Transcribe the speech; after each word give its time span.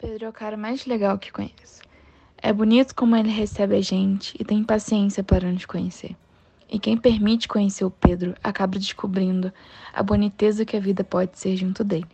Pedro 0.00 0.24
é 0.24 0.28
o 0.30 0.32
cara 0.32 0.56
mais 0.56 0.86
legal 0.86 1.18
que 1.18 1.30
conheço. 1.30 1.82
É 2.38 2.50
bonito 2.54 2.94
como 2.94 3.14
ele 3.14 3.28
recebe 3.28 3.76
a 3.76 3.82
gente 3.82 4.34
e 4.40 4.42
tem 4.42 4.64
paciência 4.64 5.22
para 5.22 5.52
nos 5.52 5.66
conhecer. 5.66 6.16
E 6.70 6.78
quem 6.78 6.96
permite 6.96 7.46
conhecer 7.46 7.84
o 7.84 7.90
Pedro 7.90 8.34
acaba 8.42 8.78
descobrindo 8.78 9.52
a 9.92 10.02
boniteza 10.02 10.64
que 10.64 10.74
a 10.74 10.80
vida 10.80 11.04
pode 11.04 11.38
ser 11.38 11.54
junto 11.54 11.84
dele. 11.84 12.08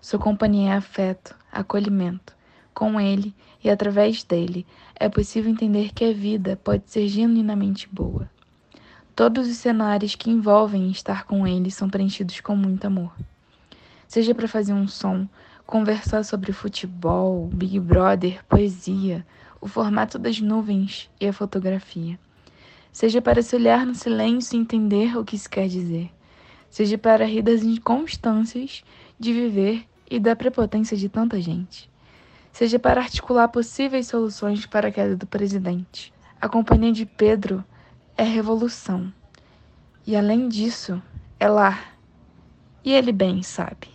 Sua 0.00 0.18
companhia 0.18 0.70
é 0.70 0.76
afeto, 0.76 1.36
acolhimento. 1.52 2.34
Com 2.74 3.00
ele 3.00 3.32
e 3.62 3.70
através 3.70 4.24
dele 4.24 4.66
é 4.96 5.08
possível 5.08 5.48
entender 5.48 5.92
que 5.94 6.04
a 6.04 6.12
vida 6.12 6.58
pode 6.64 6.90
ser 6.90 7.06
genuinamente 7.06 7.88
boa. 7.88 8.28
Todos 9.14 9.46
os 9.46 9.58
cenários 9.58 10.16
que 10.16 10.28
envolvem 10.28 10.90
estar 10.90 11.24
com 11.24 11.46
ele 11.46 11.70
são 11.70 11.88
preenchidos 11.88 12.40
com 12.40 12.56
muito 12.56 12.84
amor. 12.84 13.14
Seja 14.08 14.34
para 14.34 14.48
fazer 14.48 14.72
um 14.72 14.88
som, 14.88 15.28
conversar 15.66 16.24
sobre 16.24 16.52
futebol, 16.52 17.48
Big 17.52 17.80
Brother, 17.80 18.44
poesia, 18.46 19.26
o 19.60 19.66
formato 19.66 20.18
das 20.18 20.40
nuvens 20.40 21.10
e 21.20 21.26
a 21.26 21.32
fotografia. 21.32 22.18
Seja 22.92 23.20
para 23.20 23.42
se 23.42 23.56
olhar 23.56 23.84
no 23.84 23.94
silêncio 23.94 24.56
e 24.56 24.60
entender 24.60 25.18
o 25.18 25.24
que 25.24 25.36
isso 25.36 25.50
quer 25.50 25.68
dizer. 25.68 26.10
Seja 26.70 26.96
para 26.96 27.26
rir 27.26 27.42
das 27.42 27.62
inconstâncias 27.62 28.84
de 29.18 29.32
viver 29.32 29.84
e 30.10 30.20
da 30.20 30.36
prepotência 30.36 30.96
de 30.96 31.08
tanta 31.08 31.40
gente. 31.40 31.90
Seja 32.52 32.78
para 32.78 33.00
articular 33.00 33.48
possíveis 33.48 34.06
soluções 34.06 34.64
para 34.64 34.88
a 34.88 34.92
queda 34.92 35.16
do 35.16 35.26
presidente. 35.26 36.12
A 36.40 36.48
companhia 36.48 36.92
de 36.92 37.04
Pedro 37.04 37.62
é 38.16 38.22
revolução. 38.22 39.12
E 40.06 40.16
além 40.16 40.48
disso, 40.48 41.02
é 41.38 41.48
lar. 41.48 41.98
E 42.84 42.92
ele 42.92 43.12
bem 43.12 43.42
sabe. 43.42 43.88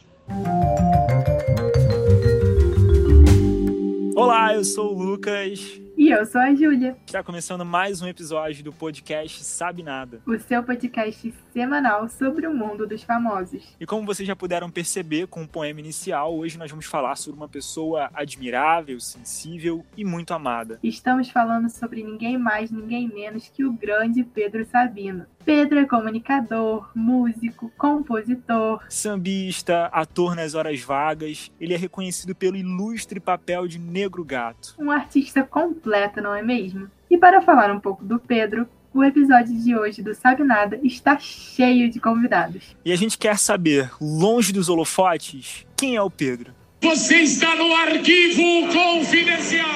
Olá, 4.21 4.53
eu 4.53 4.63
sou 4.63 4.95
o 4.95 5.02
Lucas. 5.02 5.81
E 5.98 6.09
eu 6.09 6.23
sou 6.27 6.39
a 6.39 6.53
Júlia. 6.53 6.95
Está 7.08 7.23
começando 7.23 7.66
mais 7.66 8.03
um 8.03 8.08
episódio 8.08 8.63
do 8.63 8.72
podcast 8.72 9.44
Sabe 9.44 9.81
Nada. 9.81 10.22
O 10.28 10.38
seu 10.38 10.63
podcast 10.63 11.33
semanal 11.52 12.08
sobre 12.08 12.45
o 12.45 12.53
mundo 12.53 12.86
dos 12.86 13.02
famosos. 13.02 13.75
E 13.80 13.86
como 13.86 14.05
vocês 14.05 14.28
já 14.28 14.36
puderam 14.36 14.69
perceber 14.69 15.25
com 15.25 15.41
o 15.41 15.47
poema 15.47 15.80
inicial, 15.80 16.38
hoje 16.38 16.55
nós 16.59 16.69
vamos 16.69 16.86
falar 16.86 17.16
sobre 17.16 17.39
uma 17.39 17.50
pessoa 17.50 18.11
admirável, 18.13 19.00
sensível 19.00 19.83
e 19.97 20.05
muito 20.05 20.35
amada. 20.35 20.80
Estamos 20.83 21.31
falando 21.31 21.67
sobre 21.67 22.03
ninguém 22.03 22.38
mais, 22.38 22.69
ninguém 22.69 23.08
menos 23.08 23.47
que 23.50 23.66
o 23.66 23.73
grande 23.73 24.23
Pedro 24.23 24.63
Sabino. 24.66 25.25
Pedro 25.45 25.80
é 25.80 25.86
comunicador, 25.86 26.89
músico, 26.95 27.72
compositor, 27.78 28.81
sambista, 28.89 29.86
ator 29.88 30.36
nas 30.36 30.53
horas 30.53 30.81
vagas. 30.81 31.52
Ele 31.59 31.73
é 31.73 31.78
reconhecido 31.78 32.36
pelo 32.36 32.56
ilustre 32.56 33.20
papel 33.20 33.67
de 33.67 33.80
Negro 33.80 34.23
Gato. 34.23 34.75
Um 34.80 34.92
artista 34.92 35.44
completo, 35.44 36.22
não 36.22 36.34
é 36.36 36.42
mesmo? 36.42 36.89
E 37.09 37.17
para 37.17 37.42
falar 37.42 37.72
um 37.72 37.80
pouco 37.80 38.06
do 38.06 38.19
Pedro, 38.19 38.67
o 38.94 39.03
episódio 39.03 39.58
de 39.58 39.75
hoje 39.75 40.02
do 40.02 40.14
Sabe 40.14 40.44
Nada 40.44 40.80
está 40.84 41.17
cheio 41.19 41.89
de 41.89 42.00
convidados. 42.00 42.75
E 42.84 42.92
a 42.92 42.95
gente 42.95 43.17
quer 43.17 43.38
saber, 43.38 43.92
longe 44.02 44.52
dos 44.52 44.69
holofotes, 44.69 45.66
quem 45.75 45.95
é 45.95 46.02
o 46.02 46.09
Pedro? 46.09 46.53
Você 46.81 47.17
está 47.17 47.56
no 47.56 47.75
arquivo 47.75 48.73
confidencial. 48.73 49.67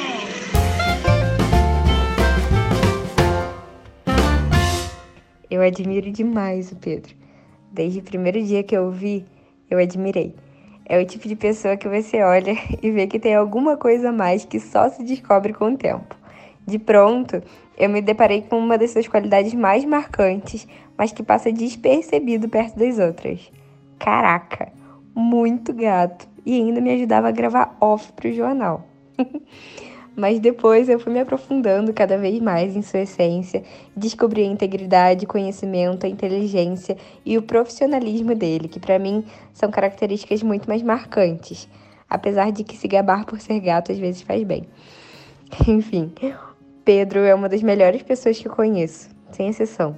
Eu 5.56 5.62
admiro 5.62 6.12
demais 6.12 6.70
o 6.74 6.76
Pedro. 6.76 7.16
Desde 7.72 8.00
o 8.00 8.04
primeiro 8.04 8.44
dia 8.44 8.62
que 8.62 8.76
eu 8.76 8.88
o 8.88 8.92
vi, 8.92 9.26
eu 9.70 9.80
admirei. 9.80 10.36
É 10.86 11.02
o 11.02 11.06
tipo 11.06 11.30
de 11.30 11.36
pessoa 11.38 11.78
que 11.78 11.88
você 11.88 12.22
olha 12.22 12.58
e 12.84 12.92
vê 12.92 13.08
que 13.08 13.18
tem 13.18 13.36
alguma 13.36 13.78
coisa 13.78 14.10
a 14.10 14.12
mais 14.12 14.44
que 14.44 14.60
só 14.60 14.90
se 14.90 15.02
descobre 15.02 15.54
com 15.54 15.72
o 15.72 15.78
tempo. 15.78 16.14
De 16.68 16.78
pronto, 16.78 17.42
eu 17.78 17.88
me 17.88 18.02
deparei 18.02 18.42
com 18.42 18.60
uma 18.60 18.78
das 18.78 18.92
suas 18.92 19.08
qualidades 19.08 19.54
mais 19.54 19.86
marcantes, 19.86 20.68
mas 20.98 21.14
que 21.14 21.24
passa 21.24 21.54
despercebido 21.54 22.50
perto 22.50 22.78
das 22.78 23.00
outras. 23.00 23.50
Caraca, 23.98 24.74
muito 25.16 25.72
gato! 25.74 26.28
E 26.46 26.54
ainda 26.60 26.82
me 26.82 26.92
ajudava 26.92 27.30
a 27.30 27.32
gravar 27.32 27.78
off 27.80 28.12
para 28.12 28.30
o 28.30 28.34
jornal. 28.34 28.86
Mas 30.16 30.40
depois 30.40 30.88
eu 30.88 30.98
fui 30.98 31.12
me 31.12 31.20
aprofundando 31.20 31.94
cada 31.94 32.18
vez 32.18 32.40
mais 32.40 32.76
em 32.76 32.82
sua 32.82 33.02
essência, 33.02 33.64
descobri 33.96 34.44
a 34.44 34.46
integridade, 34.46 35.26
conhecimento, 35.26 36.06
a 36.06 36.10
inteligência 36.10 36.96
e 37.26 37.38
o 37.38 37.42
profissionalismo 37.42 38.34
dele, 38.34 38.70
que 38.70 38.80
para 38.80 38.98
mim 38.98 39.26
são 39.54 39.70
características 39.70 40.42
muito 40.42 40.70
mais 40.70 40.82
marcantes, 40.82 41.68
apesar 42.10 42.52
de 42.52 42.64
que 42.64 42.78
se 42.78 42.88
gabar 42.88 43.26
por 43.26 43.42
ser 43.42 43.60
gato 43.60 43.92
às 43.92 44.00
vezes 44.00 44.22
faz 44.22 44.42
bem. 44.44 44.64
Enfim, 45.68 46.14
Pedro 46.86 47.20
é 47.20 47.36
uma 47.36 47.50
das 47.50 47.62
melhores 47.62 48.02
pessoas 48.02 48.40
que 48.40 48.48
eu 48.48 48.56
conheço, 48.56 49.10
sem 49.32 49.50
exceção. 49.50 49.98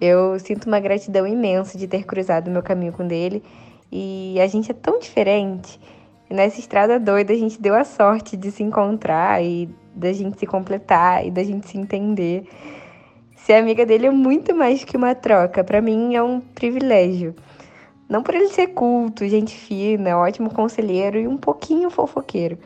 Eu 0.00 0.38
sinto 0.38 0.66
uma 0.66 0.78
gratidão 0.78 1.26
imensa 1.26 1.76
de 1.76 1.88
ter 1.88 2.04
cruzado 2.04 2.48
meu 2.48 2.62
caminho 2.62 2.92
com 2.92 3.02
ele 3.10 3.42
e 3.90 4.38
a 4.40 4.46
gente 4.46 4.70
é 4.70 4.74
tão 4.74 5.00
diferente 5.00 5.80
e 6.30 6.34
nessa 6.34 6.60
estrada 6.60 6.98
doida 6.98 7.32
a 7.32 7.36
gente 7.36 7.60
deu 7.60 7.74
a 7.74 7.84
sorte 7.84 8.36
de 8.36 8.50
se 8.50 8.62
encontrar 8.62 9.42
e 9.42 9.68
da 9.94 10.12
gente 10.12 10.38
se 10.38 10.46
completar 10.46 11.26
e 11.26 11.30
da 11.30 11.42
gente 11.42 11.68
se 11.68 11.78
entender. 11.78 12.46
Ser 13.36 13.54
amiga 13.54 13.86
dele 13.86 14.06
é 14.06 14.10
muito 14.10 14.54
mais 14.54 14.84
que 14.84 14.96
uma 14.96 15.14
troca, 15.14 15.64
para 15.64 15.80
mim 15.80 16.14
é 16.14 16.22
um 16.22 16.40
privilégio. 16.40 17.34
Não 18.08 18.22
por 18.22 18.34
ele 18.34 18.48
ser 18.48 18.68
culto, 18.68 19.26
gente 19.26 19.54
fina, 19.54 20.16
ótimo 20.16 20.52
conselheiro 20.52 21.18
e 21.18 21.28
um 21.28 21.36
pouquinho 21.36 21.90
fofoqueiro, 21.90 22.58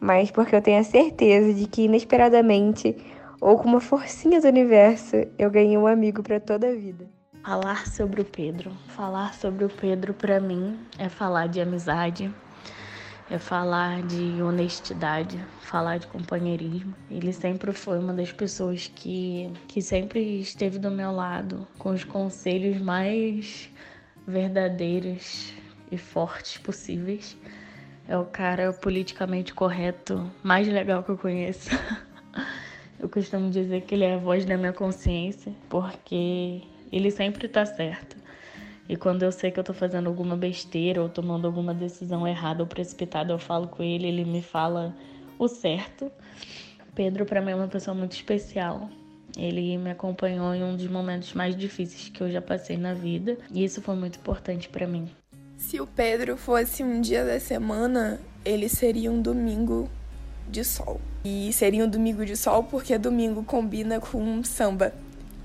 mas 0.00 0.30
porque 0.30 0.54
eu 0.54 0.62
tenho 0.62 0.80
a 0.80 0.84
certeza 0.84 1.52
de 1.52 1.66
que 1.66 1.82
inesperadamente 1.82 2.96
ou 3.40 3.56
com 3.58 3.68
uma 3.68 3.80
forcinha 3.80 4.40
do 4.40 4.48
universo, 4.48 5.16
eu 5.38 5.50
ganhei 5.50 5.78
um 5.78 5.86
amigo 5.86 6.22
para 6.22 6.40
toda 6.40 6.68
a 6.68 6.74
vida. 6.74 7.06
Falar 7.44 7.86
sobre 7.86 8.20
o 8.20 8.24
Pedro. 8.24 8.72
Falar 8.88 9.32
sobre 9.34 9.64
o 9.64 9.68
Pedro 9.68 10.12
para 10.12 10.40
mim 10.40 10.78
é 10.98 11.08
falar 11.08 11.46
de 11.46 11.60
amizade, 11.60 12.30
é 13.30 13.38
falar 13.38 14.02
de 14.02 14.40
honestidade, 14.42 15.38
falar 15.60 15.98
de 15.98 16.06
companheirismo. 16.06 16.94
Ele 17.10 17.32
sempre 17.32 17.72
foi 17.72 17.98
uma 17.98 18.14
das 18.14 18.32
pessoas 18.32 18.90
que, 18.94 19.52
que 19.66 19.82
sempre 19.82 20.40
esteve 20.40 20.78
do 20.78 20.90
meu 20.90 21.12
lado 21.12 21.66
com 21.78 21.90
os 21.90 22.04
conselhos 22.04 22.80
mais 22.80 23.70
verdadeiros 24.26 25.52
e 25.90 25.98
fortes 25.98 26.58
possíveis. 26.58 27.36
É 28.08 28.16
o 28.16 28.24
cara 28.24 28.72
politicamente 28.72 29.52
correto 29.52 30.30
mais 30.42 30.66
legal 30.66 31.02
que 31.02 31.10
eu 31.10 31.18
conheço. 31.18 31.70
Eu 33.00 33.08
costumo 33.08 33.48
dizer 33.48 33.82
que 33.82 33.94
ele 33.94 34.02
é 34.02 34.14
a 34.14 34.18
voz 34.18 34.44
da 34.44 34.56
minha 34.56 34.72
consciência, 34.72 35.52
porque 35.68 36.62
ele 36.90 37.12
sempre 37.12 37.46
tá 37.46 37.64
certo. 37.64 38.16
E 38.88 38.96
quando 38.96 39.22
eu 39.22 39.30
sei 39.30 39.50
que 39.50 39.60
eu 39.60 39.64
tô 39.64 39.74
fazendo 39.74 40.06
alguma 40.06 40.36
besteira 40.36 41.02
ou 41.02 41.08
tomando 41.08 41.46
alguma 41.46 41.74
decisão 41.74 42.26
errada 42.26 42.62
ou 42.62 42.66
precipitada, 42.66 43.32
eu 43.32 43.38
falo 43.38 43.68
com 43.68 43.82
ele, 43.82 44.06
ele 44.06 44.24
me 44.24 44.40
fala 44.40 44.96
o 45.38 45.46
certo. 45.46 46.10
Pedro 46.94 47.26
para 47.26 47.40
mim 47.40 47.50
é 47.50 47.54
uma 47.54 47.68
pessoa 47.68 47.94
muito 47.94 48.12
especial. 48.12 48.88
Ele 49.36 49.76
me 49.76 49.90
acompanhou 49.90 50.54
em 50.54 50.64
um 50.64 50.74
dos 50.74 50.88
momentos 50.88 51.34
mais 51.34 51.54
difíceis 51.54 52.08
que 52.08 52.22
eu 52.22 52.30
já 52.30 52.40
passei 52.40 52.76
na 52.76 52.94
vida, 52.94 53.36
e 53.52 53.62
isso 53.62 53.82
foi 53.82 53.94
muito 53.94 54.18
importante 54.18 54.68
para 54.68 54.86
mim. 54.86 55.08
Se 55.56 55.80
o 55.80 55.86
Pedro 55.86 56.36
fosse 56.36 56.82
um 56.82 57.00
dia 57.00 57.24
da 57.24 57.38
semana, 57.38 58.18
ele 58.44 58.68
seria 58.68 59.12
um 59.12 59.20
domingo 59.20 59.88
de 60.48 60.64
sol. 60.64 61.00
E 61.24 61.52
seria 61.52 61.84
um 61.84 61.88
domingo 61.88 62.24
de 62.24 62.36
sol 62.36 62.64
porque 62.64 62.96
domingo 62.96 63.44
combina 63.44 64.00
com 64.00 64.42
samba. 64.42 64.94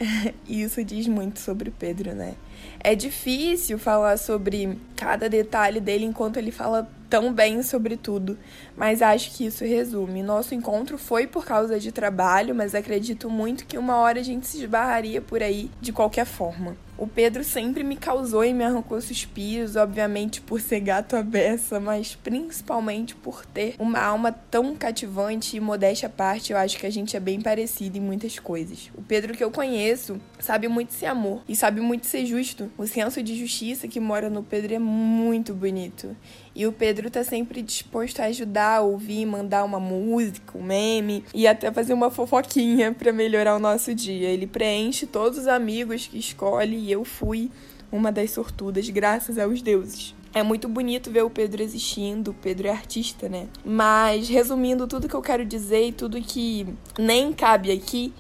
isso 0.48 0.84
diz 0.84 1.08
muito 1.08 1.40
sobre 1.40 1.72
Pedro, 1.72 2.14
né? 2.14 2.36
É 2.80 2.96
difícil 2.96 3.78
falar 3.80 4.18
sobre 4.18 4.78
cada 4.96 5.30
detalhe 5.30 5.80
dele 5.80 6.06
enquanto 6.06 6.38
ele 6.38 6.52
fala 6.52 6.90
tão 7.10 7.32
bem 7.32 7.62
sobre 7.62 7.96
tudo, 7.96 8.38
mas 8.76 9.02
acho 9.02 9.32
que 9.32 9.46
isso 9.46 9.64
resume. 9.64 10.24
Nosso 10.24 10.56
encontro 10.56 10.98
foi 10.98 11.28
por 11.28 11.46
causa 11.46 11.80
de 11.80 11.92
trabalho, 11.92 12.56
mas 12.56 12.74
acredito 12.74 13.30
muito 13.30 13.66
que 13.66 13.78
uma 13.78 13.98
hora 13.98 14.20
a 14.20 14.24
gente 14.24 14.48
se 14.48 14.58
esbarraria 14.58 15.22
por 15.22 15.42
aí 15.42 15.70
de 15.80 15.94
qualquer 15.94 16.26
forma. 16.26 16.76
O 16.96 17.08
Pedro 17.08 17.44
sempre 17.44 17.84
me 17.84 17.96
causou 17.96 18.46
e 18.46 18.54
me 18.54 18.64
arrancou 18.64 19.02
suspiros, 19.02 19.76
obviamente 19.76 20.40
por 20.40 20.62
ser 20.62 20.80
gato 20.80 21.16
à 21.16 21.24
beça, 21.24 21.80
mas 21.80 22.16
principalmente 22.16 23.16
por 23.16 23.46
ter 23.46 23.76
uma 23.80 24.00
alma 24.00 24.32
tão 24.32 24.76
cativante 24.76 25.58
e 25.58 25.60
modéstia 25.60 26.08
à 26.08 26.10
parte, 26.10 26.54
eu 26.54 26.58
acho 26.58 26.78
que 26.78 26.86
a 26.86 26.92
gente 26.92 27.18
é 27.18 27.20
bem 27.20 27.42
parecido 27.42 27.98
em 27.98 28.02
muitas 28.02 28.38
coisas. 28.38 28.92
O 28.96 29.02
Pedro 29.02 29.34
que 29.34 29.44
eu 29.44 29.50
conheço 29.50 30.22
sabe 30.40 30.68
muito 30.68 30.94
ser 30.94 31.08
amor 31.08 31.42
e 31.50 31.56
sabe 31.56 31.82
muito 31.82 32.06
ser 32.06 32.26
justo. 32.26 32.72
O 32.78 32.86
senso 32.86 33.24
de 33.24 33.36
justiça 33.36 33.88
que 33.88 34.00
mora 34.00 34.30
no 34.30 34.44
Pedro 34.44 34.76
é 34.76 34.80
muito 34.80 35.54
bonito. 35.54 36.16
E 36.56 36.68
o 36.68 36.72
Pedro 36.72 37.10
tá 37.10 37.24
sempre 37.24 37.62
disposto 37.62 38.20
a 38.20 38.26
ajudar, 38.26 38.82
ouvir, 38.82 39.26
mandar 39.26 39.64
uma 39.64 39.80
música, 39.80 40.58
um 40.58 40.64
meme 40.64 41.24
e 41.34 41.48
até 41.48 41.72
fazer 41.72 41.94
uma 41.94 42.12
fofoquinha 42.12 42.94
para 42.94 43.12
melhorar 43.12 43.56
o 43.56 43.60
nosso 43.60 43.94
dia. 43.96 44.30
Ele 44.30 44.46
preenche 44.46 45.08
todos 45.08 45.40
os 45.40 45.48
amigos 45.48 46.06
que 46.06 46.20
escolhe 46.20 46.78
e 46.78 46.92
eu 46.92 47.04
fui 47.04 47.50
uma 47.92 48.12
das 48.12 48.32
sortudas, 48.32 48.88
graças 48.90 49.38
aos 49.38 49.62
deuses. 49.62 50.16
É 50.34 50.42
muito 50.42 50.68
bonito 50.68 51.12
ver 51.12 51.24
o 51.24 51.30
Pedro 51.30 51.62
existindo, 51.62 52.32
o 52.32 52.34
Pedro 52.34 52.68
é 52.68 52.72
artista, 52.72 53.30
né? 53.30 53.48
Mas 53.64 54.28
resumindo 54.28 54.88
tudo 54.88 55.08
que 55.08 55.14
eu 55.14 55.22
quero 55.22 55.46
dizer 55.46 55.90
e 55.90 55.92
tudo 55.92 56.20
que 56.20 56.66
nem 56.98 57.32
cabe 57.32 57.72
aqui, 57.72 58.12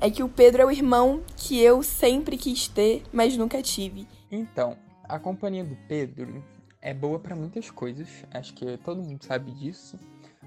é 0.00 0.10
que 0.10 0.22
o 0.22 0.28
Pedro 0.28 0.62
é 0.62 0.64
o 0.64 0.70
irmão 0.70 1.20
que 1.36 1.60
eu 1.60 1.82
sempre 1.82 2.38
quis 2.38 2.68
ter, 2.68 3.02
mas 3.12 3.36
nunca 3.36 3.60
tive. 3.60 4.06
Então, 4.30 4.78
a 5.04 5.18
companhia 5.18 5.64
do 5.64 5.76
Pedro 5.86 6.42
é 6.80 6.94
boa 6.94 7.18
para 7.18 7.34
muitas 7.34 7.70
coisas, 7.70 8.08
acho 8.32 8.54
que 8.54 8.76
todo 8.78 9.02
mundo 9.02 9.24
sabe 9.24 9.50
disso. 9.52 9.98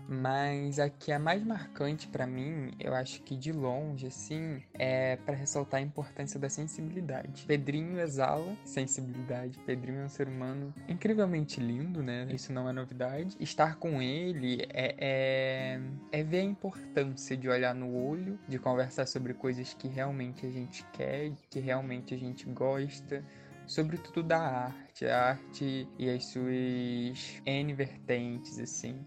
Mas 0.07 0.77
a 0.77 0.89
que 0.89 1.09
é 1.09 1.17
mais 1.17 1.41
marcante 1.41 2.05
para 2.05 2.27
mim, 2.27 2.71
eu 2.77 2.93
acho 2.93 3.21
que 3.21 3.33
de 3.33 3.53
longe, 3.53 4.07
assim, 4.07 4.61
é 4.73 5.15
para 5.15 5.35
ressaltar 5.35 5.79
a 5.79 5.83
importância 5.83 6.37
da 6.37 6.49
sensibilidade. 6.49 7.45
Pedrinho 7.45 7.97
exala 7.97 8.53
sensibilidade. 8.65 9.57
Pedrinho 9.59 10.01
é 10.01 10.05
um 10.05 10.09
ser 10.09 10.27
humano 10.27 10.73
incrivelmente 10.89 11.61
lindo, 11.61 12.03
né? 12.03 12.27
Isso 12.29 12.51
não 12.51 12.67
é 12.67 12.73
novidade. 12.73 13.37
Estar 13.39 13.77
com 13.77 14.01
ele 14.01 14.67
é, 14.73 14.95
é, 14.99 15.81
é 16.11 16.23
ver 16.23 16.39
a 16.39 16.43
importância 16.43 17.37
de 17.37 17.47
olhar 17.47 17.73
no 17.73 17.95
olho, 17.95 18.37
de 18.49 18.59
conversar 18.59 19.05
sobre 19.05 19.33
coisas 19.33 19.73
que 19.73 19.87
realmente 19.87 20.45
a 20.45 20.49
gente 20.49 20.85
quer, 20.91 21.31
que 21.49 21.61
realmente 21.61 22.13
a 22.13 22.17
gente 22.17 22.45
gosta 22.47 23.23
sobretudo 23.71 24.21
da 24.21 24.39
arte, 24.39 25.05
a 25.05 25.29
arte 25.29 25.87
e 25.97 26.09
as 26.09 26.25
suas 26.25 27.41
N 27.45 27.73
vertentes, 27.73 28.59
assim. 28.59 28.99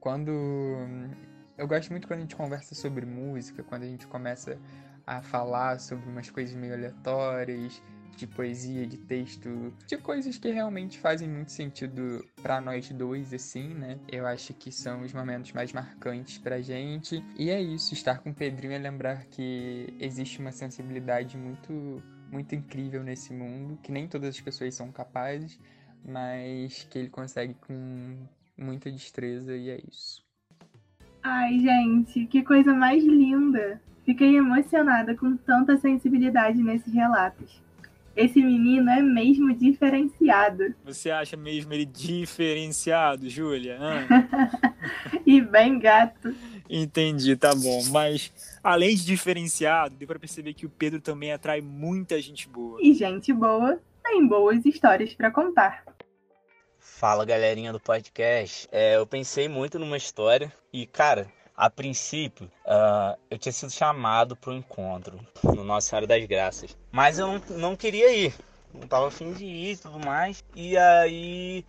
Quando. 0.00 0.32
Eu 1.56 1.68
gosto 1.68 1.90
muito 1.90 2.08
quando 2.08 2.18
a 2.18 2.22
gente 2.22 2.34
conversa 2.34 2.74
sobre 2.74 3.06
música, 3.06 3.62
quando 3.62 3.82
a 3.82 3.86
gente 3.86 4.06
começa 4.06 4.58
a 5.06 5.22
falar 5.22 5.78
sobre 5.78 6.08
umas 6.08 6.30
coisas 6.30 6.56
meio 6.56 6.72
aleatórias, 6.72 7.80
de 8.16 8.26
poesia, 8.26 8.86
de 8.86 8.96
texto, 8.96 9.72
de 9.86 9.96
coisas 9.98 10.38
que 10.38 10.50
realmente 10.50 10.98
fazem 10.98 11.28
muito 11.28 11.52
sentido 11.52 12.24
para 12.42 12.60
nós 12.60 12.88
dois, 12.90 13.32
assim, 13.32 13.68
né? 13.74 13.98
Eu 14.08 14.26
acho 14.26 14.52
que 14.54 14.72
são 14.72 15.02
os 15.02 15.12
momentos 15.12 15.52
mais 15.52 15.72
marcantes 15.72 16.38
pra 16.38 16.60
gente. 16.60 17.22
E 17.38 17.50
é 17.50 17.60
isso, 17.60 17.94
estar 17.94 18.18
com 18.18 18.30
o 18.30 18.34
Pedrinho 18.34 18.72
é 18.72 18.78
lembrar 18.78 19.26
que 19.26 19.94
existe 20.00 20.40
uma 20.40 20.50
sensibilidade 20.50 21.36
muito, 21.36 22.02
muito 22.30 22.54
incrível 22.54 23.02
nesse 23.02 23.32
mundo, 23.32 23.78
que 23.82 23.90
nem 23.90 24.06
todas 24.06 24.30
as 24.30 24.40
pessoas 24.40 24.74
são 24.74 24.90
capazes, 24.90 25.58
mas 26.04 26.86
que 26.90 26.98
ele 26.98 27.08
consegue 27.08 27.54
com 27.66 28.16
muita 28.56 28.90
destreza 28.90 29.56
e 29.56 29.70
é 29.70 29.80
isso. 29.88 30.24
Ai, 31.22 31.58
gente, 31.58 32.26
que 32.26 32.42
coisa 32.42 32.72
mais 32.72 33.04
linda! 33.04 33.80
Fiquei 34.04 34.36
emocionada 34.36 35.14
com 35.14 35.36
tanta 35.36 35.76
sensibilidade 35.76 36.62
nesses 36.62 36.92
relatos. 36.92 37.62
Esse 38.16 38.42
menino 38.42 38.90
é 38.90 39.00
mesmo 39.00 39.54
diferenciado. 39.54 40.74
Você 40.84 41.10
acha 41.10 41.36
mesmo 41.36 41.72
ele 41.72 41.84
diferenciado, 41.84 43.28
Júlia? 43.28 43.78
e 45.24 45.40
bem 45.40 45.78
gato. 45.78 46.34
Entendi, 46.70 47.36
tá 47.36 47.52
bom. 47.54 47.82
Mas 47.90 48.32
além 48.62 48.94
de 48.94 49.04
diferenciado, 49.04 49.96
deu 49.96 50.06
para 50.06 50.18
perceber 50.18 50.54
que 50.54 50.64
o 50.64 50.70
Pedro 50.70 51.00
também 51.00 51.32
atrai 51.32 51.60
muita 51.60 52.20
gente 52.22 52.48
boa. 52.48 52.78
E 52.80 52.94
gente 52.94 53.32
boa 53.32 53.80
tem 54.04 54.26
boas 54.26 54.64
histórias 54.64 55.12
para 55.14 55.30
contar. 55.30 55.84
Fala 56.78 57.24
galerinha 57.24 57.72
do 57.72 57.80
podcast. 57.80 58.68
É, 58.70 58.96
eu 58.96 59.06
pensei 59.06 59.48
muito 59.48 59.78
numa 59.78 59.96
história 59.96 60.52
e, 60.72 60.86
cara, 60.86 61.26
a 61.56 61.68
princípio 61.68 62.46
uh, 62.64 63.18
eu 63.30 63.38
tinha 63.38 63.52
sido 63.52 63.70
chamado 63.70 64.34
para 64.36 64.50
o 64.50 64.54
encontro 64.54 65.20
no 65.42 65.62
Nossa 65.62 65.90
Senhora 65.90 66.06
das 66.06 66.24
Graças, 66.24 66.76
mas 66.90 67.18
eu 67.18 67.26
não, 67.26 67.42
não 67.58 67.76
queria 67.76 68.12
ir, 68.14 68.34
não 68.72 68.88
tava 68.88 69.08
afim 69.08 69.32
de 69.32 69.44
ir 69.44 69.72
e 69.72 69.76
tudo 69.76 69.98
mais. 69.98 70.42
E 70.54 70.76
aí, 70.76 71.64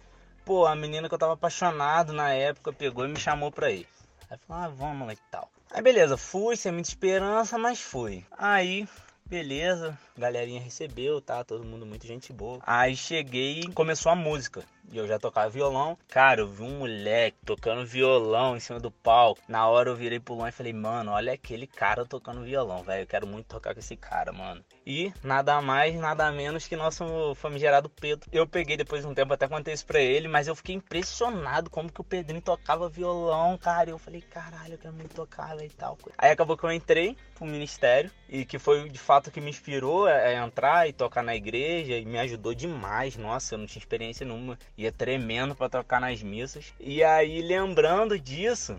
pô, 0.46 0.66
a 0.66 0.76
menina 0.76 1.10
que 1.10 1.14
eu 1.14 1.20
tava 1.20 1.34
apaixonado 1.34 2.14
na 2.14 2.34
época 2.34 2.72
pegou 2.72 3.06
e 3.06 3.10
me 3.10 3.20
chamou 3.20 3.52
pra 3.52 3.72
ir. 3.72 3.86
Aí 4.32 4.38
falou, 4.48 4.64
ah, 4.64 4.68
vamos 4.70 5.14
e 5.14 5.18
tal. 5.30 5.52
Aí 5.70 5.82
beleza, 5.82 6.16
fui 6.16 6.56
sem 6.56 6.72
muita 6.72 6.88
esperança, 6.88 7.58
mas 7.58 7.82
fui. 7.82 8.26
Aí 8.32 8.88
beleza, 9.26 9.98
galerinha 10.18 10.62
recebeu, 10.62 11.20
tá? 11.20 11.44
Todo 11.44 11.66
mundo 11.66 11.86
muito 11.86 12.08
gente 12.08 12.32
boa. 12.32 12.60
Aí 12.66 12.96
cheguei 12.96 13.60
e 13.60 13.74
começou 13.74 14.10
a 14.10 14.16
música 14.16 14.64
e 14.92 14.98
eu 14.98 15.08
já 15.08 15.18
tocava 15.18 15.50
violão. 15.50 15.98
Cara, 16.10 16.42
eu 16.42 16.48
vi 16.48 16.64
um 16.64 16.80
moleque 16.80 17.38
tocando 17.46 17.86
violão 17.86 18.56
em 18.56 18.60
cima 18.60 18.80
do 18.80 18.92
palco. 18.92 19.42
Na 19.48 19.68
hora 19.68 19.90
eu 19.90 19.96
virei 19.96 20.20
pro 20.20 20.34
Luan 20.34 20.50
e 20.50 20.52
falei, 20.52 20.74
mano, 20.74 21.12
olha 21.12 21.34
aquele 21.34 21.68
cara 21.68 22.06
tocando 22.06 22.44
violão, 22.44 22.84
velho. 22.84 23.04
Eu 23.04 23.08
quero 23.08 23.28
muito 23.28 23.48
tocar 23.48 23.74
com 23.74 23.80
esse 23.80 23.96
cara, 23.96 24.32
mano. 24.32 24.64
E 24.86 25.14
nada 25.24 25.62
mais, 25.62 25.96
nada 25.96 26.32
menos 26.32 26.68
que 26.68 26.76
nosso 26.76 27.36
famigerado 27.36 27.90
Pedro. 27.90 28.28
Eu 28.32 28.48
peguei 28.48 28.76
depois 28.76 29.02
de 29.02 29.08
um 29.08 29.14
tempo, 29.14 29.34
até 29.34 29.48
contei 29.48 29.74
isso 29.74 29.86
pra 29.86 30.00
ele, 30.00 30.28
mas 30.28 30.48
eu 30.48 30.56
fiquei 30.56 30.76
impressionado 30.76 31.70
como 31.70 31.92
que 31.92 32.02
o 32.02 32.04
Pedrinho 32.04 32.42
tocava 32.42 32.90
violão, 32.90 33.58
cara. 33.58 33.90
E 33.90 33.94
eu 33.94 34.00
falei, 34.00 34.22
caralho, 34.22 34.74
eu 34.74 34.78
quero 34.78 34.94
muito 34.94 35.14
tocar, 35.14 35.52
e 35.60 35.70
tal. 35.70 35.98
Aí 36.18 36.32
acabou 36.32 36.58
que 36.58 36.64
eu 36.64 36.72
entrei 36.72 37.16
pro 37.36 37.46
ministério 37.46 38.12
e 38.30 38.46
que 38.46 38.58
foi 38.60 38.90
de 38.90 39.00
fato 39.00 39.32
que 39.32 39.42
me 39.42 39.50
inspirou 39.50 40.06
a 40.06 40.34
entrar 40.34 40.88
e 40.88 40.94
tocar 40.94 41.24
na 41.24 41.36
igreja 41.36 41.98
e 41.98 42.06
me 42.06 42.20
ajudou 42.20 42.54
demais. 42.54 43.18
Nossa, 43.18 43.56
eu 43.56 43.60
não 43.60 43.66
tinha 43.66 43.82
experiência 43.82 44.26
nenhuma 44.26 44.58
ia 44.82 44.92
tremendo 44.92 45.56
para 45.56 45.70
tocar 45.70 46.02
nas 46.02 46.22
missas. 46.22 46.74
E 46.80 47.04
aí, 47.04 47.42
lembrando 47.42 48.18
disso, 48.20 48.78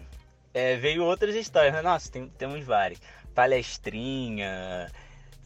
é, 0.53 0.77
veio 0.77 1.05
outras 1.05 1.35
histórias. 1.35 1.73
Né? 1.73 1.83
Nossa, 1.83 2.11
tem, 2.11 2.29
temos 2.29 2.65
várias. 2.65 3.01
Palestrinha. 3.35 4.91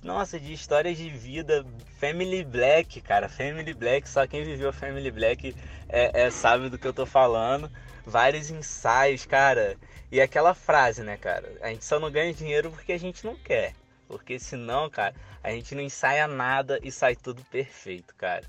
Nossa, 0.02 0.38
de 0.38 0.52
histórias 0.52 0.96
de 0.96 1.08
vida. 1.08 1.64
Family 1.98 2.44
Black, 2.44 3.00
cara. 3.00 3.28
Family 3.28 3.74
Black, 3.74 4.08
só 4.08 4.26
quem 4.26 4.44
viveu 4.44 4.72
Family 4.72 5.10
Black 5.10 5.54
é, 5.88 6.22
é, 6.22 6.30
sabe 6.30 6.68
do 6.68 6.78
que 6.78 6.86
eu 6.86 6.92
tô 6.92 7.06
falando. 7.06 7.70
Vários 8.04 8.50
ensaios, 8.50 9.26
cara. 9.26 9.76
E 10.10 10.20
aquela 10.20 10.54
frase, 10.54 11.02
né, 11.02 11.16
cara? 11.16 11.52
A 11.60 11.68
gente 11.68 11.84
só 11.84 11.98
não 11.98 12.10
ganha 12.10 12.32
dinheiro 12.32 12.70
porque 12.70 12.92
a 12.92 12.98
gente 12.98 13.24
não 13.24 13.34
quer. 13.34 13.74
Porque 14.06 14.38
senão, 14.38 14.88
cara, 14.88 15.14
a 15.42 15.50
gente 15.50 15.74
não 15.74 15.82
ensaia 15.82 16.28
nada 16.28 16.78
e 16.82 16.92
sai 16.92 17.16
tudo 17.16 17.42
perfeito, 17.44 18.14
cara. 18.14 18.44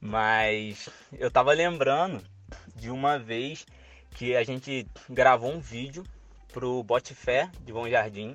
Mas 0.00 0.88
eu 1.12 1.30
tava 1.30 1.52
lembrando 1.52 2.24
de 2.74 2.90
uma 2.90 3.18
vez 3.18 3.66
que 4.12 4.34
a 4.34 4.42
gente 4.42 4.86
gravou 5.08 5.52
um 5.52 5.60
vídeo 5.60 6.04
pro 6.52 6.82
Botifé 6.82 7.50
de 7.60 7.72
Bom 7.72 7.86
Jardim. 7.86 8.34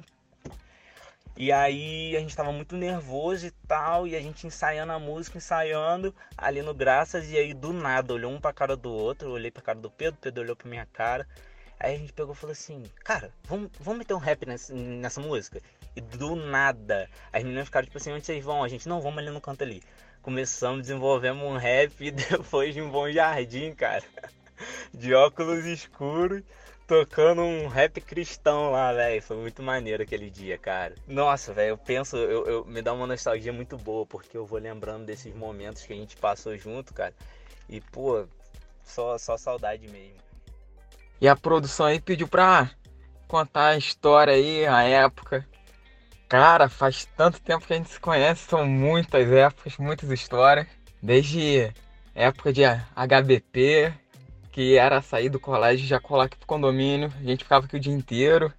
E 1.35 1.51
aí 1.51 2.15
a 2.15 2.19
gente 2.19 2.35
tava 2.35 2.51
muito 2.51 2.77
nervoso 2.77 3.47
e 3.47 3.51
tal, 3.67 4.07
e 4.07 4.15
a 4.15 4.21
gente 4.21 4.45
ensaiando 4.47 4.93
a 4.93 4.99
música, 4.99 5.37
ensaiando 5.37 6.15
ali 6.37 6.61
no 6.61 6.73
Graças, 6.73 7.29
e 7.29 7.37
aí 7.37 7.53
do 7.53 7.73
nada, 7.73 8.13
olhou 8.13 8.31
um 8.31 8.39
pra 8.39 8.53
cara 8.53 8.77
do 8.77 8.89
outro, 8.89 9.29
eu 9.29 9.33
olhei 9.33 9.51
pra 9.51 9.61
cara 9.61 9.79
do 9.79 9.89
Pedro, 9.89 10.19
Pedro 10.21 10.43
olhou 10.43 10.55
pra 10.55 10.69
minha 10.69 10.85
cara. 10.85 11.27
Aí 11.77 11.95
a 11.95 11.97
gente 11.97 12.13
pegou 12.13 12.33
e 12.33 12.37
falou 12.37 12.53
assim, 12.53 12.83
cara, 13.03 13.33
vamos, 13.43 13.69
vamos 13.79 13.99
meter 13.99 14.13
um 14.13 14.19
rap 14.19 14.45
nessa, 14.45 14.73
nessa 14.73 15.19
música? 15.19 15.59
E 15.93 15.99
do 15.99 16.35
nada, 16.35 17.09
as 17.33 17.43
meninas 17.43 17.65
ficaram 17.65 17.85
tipo 17.85 17.97
assim, 17.97 18.13
onde 18.13 18.25
vocês 18.25 18.43
vão? 18.43 18.63
A 18.63 18.69
gente, 18.69 18.87
não, 18.87 19.01
vamos 19.01 19.17
ali 19.17 19.29
no 19.29 19.41
canto 19.41 19.63
ali 19.63 19.83
começamos, 20.25 20.81
desenvolvemos 20.81 21.43
um 21.43 21.55
rap 21.55 22.09
depois 22.09 22.73
de 22.73 22.81
um 22.81 22.89
bom 22.89 23.11
jardim, 23.11 23.71
cara. 23.73 24.03
De 24.91 25.13
óculos 25.13 25.65
escuros, 25.65 26.41
tocando 26.87 27.43
um 27.43 27.67
rap 27.67 28.01
cristão 28.01 28.71
lá, 28.71 28.91
velho. 28.91 29.21
Foi 29.21 29.37
muito 29.37 29.61
maneiro 29.61 30.01
aquele 30.01 30.31
dia, 30.31 30.57
cara. 30.57 30.95
Nossa, 31.07 31.53
velho, 31.53 31.69
eu 31.69 31.77
penso, 31.77 32.17
eu, 32.17 32.43
eu, 32.47 32.65
me 32.65 32.81
dá 32.81 32.91
uma 32.91 33.05
nostalgia 33.05 33.53
muito 33.53 33.77
boa, 33.77 34.03
porque 34.03 34.35
eu 34.35 34.47
vou 34.47 34.57
lembrando 34.57 35.05
desses 35.05 35.31
momentos 35.35 35.83
que 35.83 35.93
a 35.93 35.95
gente 35.95 36.17
passou 36.17 36.57
junto, 36.57 36.91
cara. 36.91 37.13
E, 37.69 37.79
pô, 37.79 38.25
só, 38.83 39.19
só 39.19 39.37
saudade 39.37 39.87
mesmo. 39.87 40.17
E 41.21 41.27
a 41.27 41.35
produção 41.35 41.85
aí 41.85 42.01
pediu 42.01 42.27
pra 42.27 42.71
contar 43.27 43.67
a 43.67 43.77
história 43.77 44.33
aí, 44.33 44.65
a 44.65 44.81
época. 44.81 45.47
Cara, 46.37 46.67
faz 46.67 47.07
tanto 47.15 47.39
tempo 47.39 47.65
que 47.65 47.71
a 47.71 47.77
gente 47.77 47.91
se 47.91 47.97
conhece, 47.97 48.49
são 48.49 48.65
muitas 48.65 49.31
épocas, 49.31 49.77
muitas 49.77 50.11
histórias. 50.11 50.67
Desde 51.01 51.71
época 52.13 52.51
de 52.51 52.61
HBP, 52.93 53.93
que 54.51 54.77
era 54.77 55.01
sair 55.01 55.29
do 55.29 55.39
colégio 55.39 55.87
já 55.87 55.97
colar 55.97 56.25
aqui 56.25 56.35
pro 56.35 56.45
condomínio, 56.45 57.09
a 57.17 57.23
gente 57.23 57.45
ficava 57.45 57.65
aqui 57.65 57.77
o 57.77 57.79
dia 57.79 57.93
inteiro, 57.93 58.51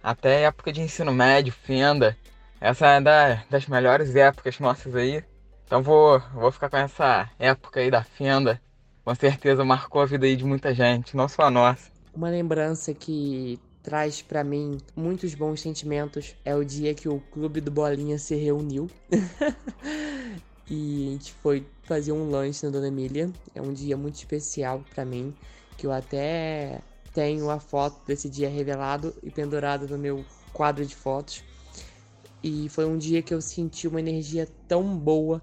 até 0.00 0.42
época 0.42 0.72
de 0.72 0.80
ensino 0.80 1.12
médio, 1.12 1.52
fenda. 1.52 2.16
Essa 2.60 2.86
é 2.86 3.00
da, 3.00 3.42
das 3.50 3.66
melhores 3.66 4.14
épocas 4.14 4.60
nossas 4.60 4.94
aí. 4.94 5.24
Então 5.66 5.82
vou, 5.82 6.20
vou 6.34 6.52
ficar 6.52 6.70
com 6.70 6.76
essa 6.76 7.28
época 7.36 7.80
aí 7.80 7.90
da 7.90 8.04
fenda. 8.04 8.62
Com 9.04 9.12
certeza 9.12 9.64
marcou 9.64 10.02
a 10.02 10.06
vida 10.06 10.24
aí 10.24 10.36
de 10.36 10.44
muita 10.44 10.72
gente, 10.72 11.16
não 11.16 11.26
só 11.26 11.42
a 11.42 11.50
nossa. 11.50 11.90
Uma 12.14 12.30
lembrança 12.30 12.94
que 12.94 13.58
traz 13.84 14.22
para 14.22 14.42
mim 14.42 14.78
muitos 14.96 15.34
bons 15.34 15.60
sentimentos 15.60 16.34
é 16.42 16.56
o 16.56 16.64
dia 16.64 16.94
que 16.94 17.06
o 17.06 17.20
clube 17.30 17.60
do 17.60 17.70
Bolinha 17.70 18.18
se 18.18 18.34
reuniu. 18.34 18.90
e 20.68 21.08
a 21.08 21.10
gente 21.12 21.32
foi 21.34 21.66
fazer 21.82 22.10
um 22.10 22.30
lanche 22.30 22.64
na 22.64 22.72
Dona 22.72 22.88
Emília. 22.88 23.30
É 23.54 23.60
um 23.60 23.74
dia 23.74 23.94
muito 23.94 24.14
especial 24.14 24.82
para 24.94 25.04
mim, 25.04 25.34
que 25.76 25.86
eu 25.86 25.92
até 25.92 26.80
tenho 27.12 27.50
a 27.50 27.60
foto 27.60 28.00
desse 28.06 28.28
dia 28.28 28.48
revelado 28.48 29.14
e 29.22 29.30
pendurado 29.30 29.86
no 29.86 29.98
meu 29.98 30.24
quadro 30.50 30.84
de 30.84 30.96
fotos. 30.96 31.44
E 32.42 32.70
foi 32.70 32.86
um 32.86 32.96
dia 32.96 33.22
que 33.22 33.34
eu 33.34 33.40
senti 33.42 33.86
uma 33.86 34.00
energia 34.00 34.48
tão 34.66 34.96
boa, 34.96 35.42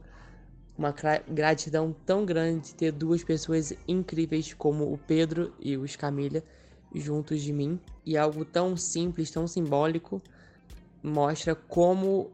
uma 0.75 0.93
gratidão 1.29 1.95
tão 2.07 2.25
grande 2.25 2.73
ter 2.73 2.91
duas 2.91 3.23
pessoas 3.23 3.71
incríveis 3.87 4.51
como 4.55 4.91
o 4.91 4.97
Pedro 4.97 5.53
e 5.59 5.77
os 5.77 5.95
Camila 5.95 6.41
juntos 6.93 7.41
de 7.41 7.53
mim. 7.53 7.79
E 8.05 8.17
algo 8.17 8.43
tão 8.43 8.75
simples, 8.75 9.31
tão 9.31 9.47
simbólico, 9.47 10.21
mostra 11.03 11.55
como 11.55 12.31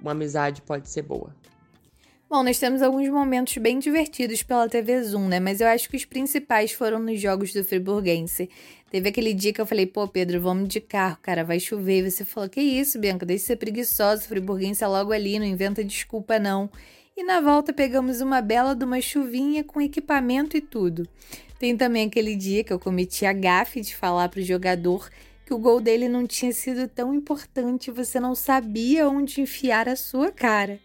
uma 0.00 0.12
amizade 0.12 0.60
pode 0.62 0.88
ser 0.88 1.02
boa. 1.02 1.34
Bom, 2.28 2.42
nós 2.42 2.58
temos 2.58 2.82
alguns 2.82 3.08
momentos 3.08 3.56
bem 3.58 3.78
divertidos 3.78 4.42
pela 4.42 4.68
TV 4.68 5.02
Zoom, 5.02 5.28
né? 5.28 5.38
Mas 5.38 5.60
eu 5.60 5.68
acho 5.68 5.88
que 5.88 5.96
os 5.96 6.04
principais 6.04 6.72
foram 6.72 6.98
nos 6.98 7.20
jogos 7.20 7.52
do 7.52 7.62
Friburguense. 7.62 8.50
Teve 8.90 9.08
aquele 9.08 9.32
dia 9.32 9.52
que 9.52 9.60
eu 9.60 9.66
falei, 9.66 9.86
pô, 9.86 10.08
Pedro, 10.08 10.40
vamos 10.40 10.68
de 10.68 10.80
carro, 10.80 11.18
cara, 11.22 11.44
vai 11.44 11.60
chover. 11.60 12.04
E 12.04 12.10
você 12.10 12.24
falou, 12.24 12.48
que 12.48 12.60
isso, 12.60 12.98
Bianca, 12.98 13.24
deixa 13.24 13.42
de 13.42 13.46
ser 13.46 13.56
preguiçosa, 13.56 14.22
Friburguense 14.22 14.82
é 14.82 14.86
logo 14.86 15.12
ali, 15.12 15.38
não 15.38 15.46
inventa 15.46 15.84
desculpa 15.84 16.38
não. 16.38 16.68
E 17.16 17.22
na 17.22 17.40
volta 17.40 17.72
pegamos 17.72 18.20
uma 18.20 18.42
bela 18.42 18.74
de 18.74 18.84
uma 18.84 19.00
chuvinha 19.00 19.62
com 19.62 19.80
equipamento 19.80 20.56
e 20.56 20.60
tudo. 20.60 21.08
Tem 21.60 21.76
também 21.76 22.08
aquele 22.08 22.34
dia 22.34 22.64
que 22.64 22.72
eu 22.72 22.78
cometi 22.78 23.24
a 23.24 23.32
gafe 23.32 23.80
de 23.80 23.94
falar 23.94 24.28
pro 24.28 24.42
jogador 24.42 25.08
que 25.46 25.54
o 25.54 25.58
gol 25.58 25.80
dele 25.80 26.08
não 26.08 26.26
tinha 26.26 26.52
sido 26.52 26.88
tão 26.88 27.14
importante, 27.14 27.92
você 27.92 28.18
não 28.18 28.34
sabia 28.34 29.08
onde 29.08 29.40
enfiar 29.40 29.88
a 29.88 29.94
sua 29.94 30.32
cara. 30.32 30.80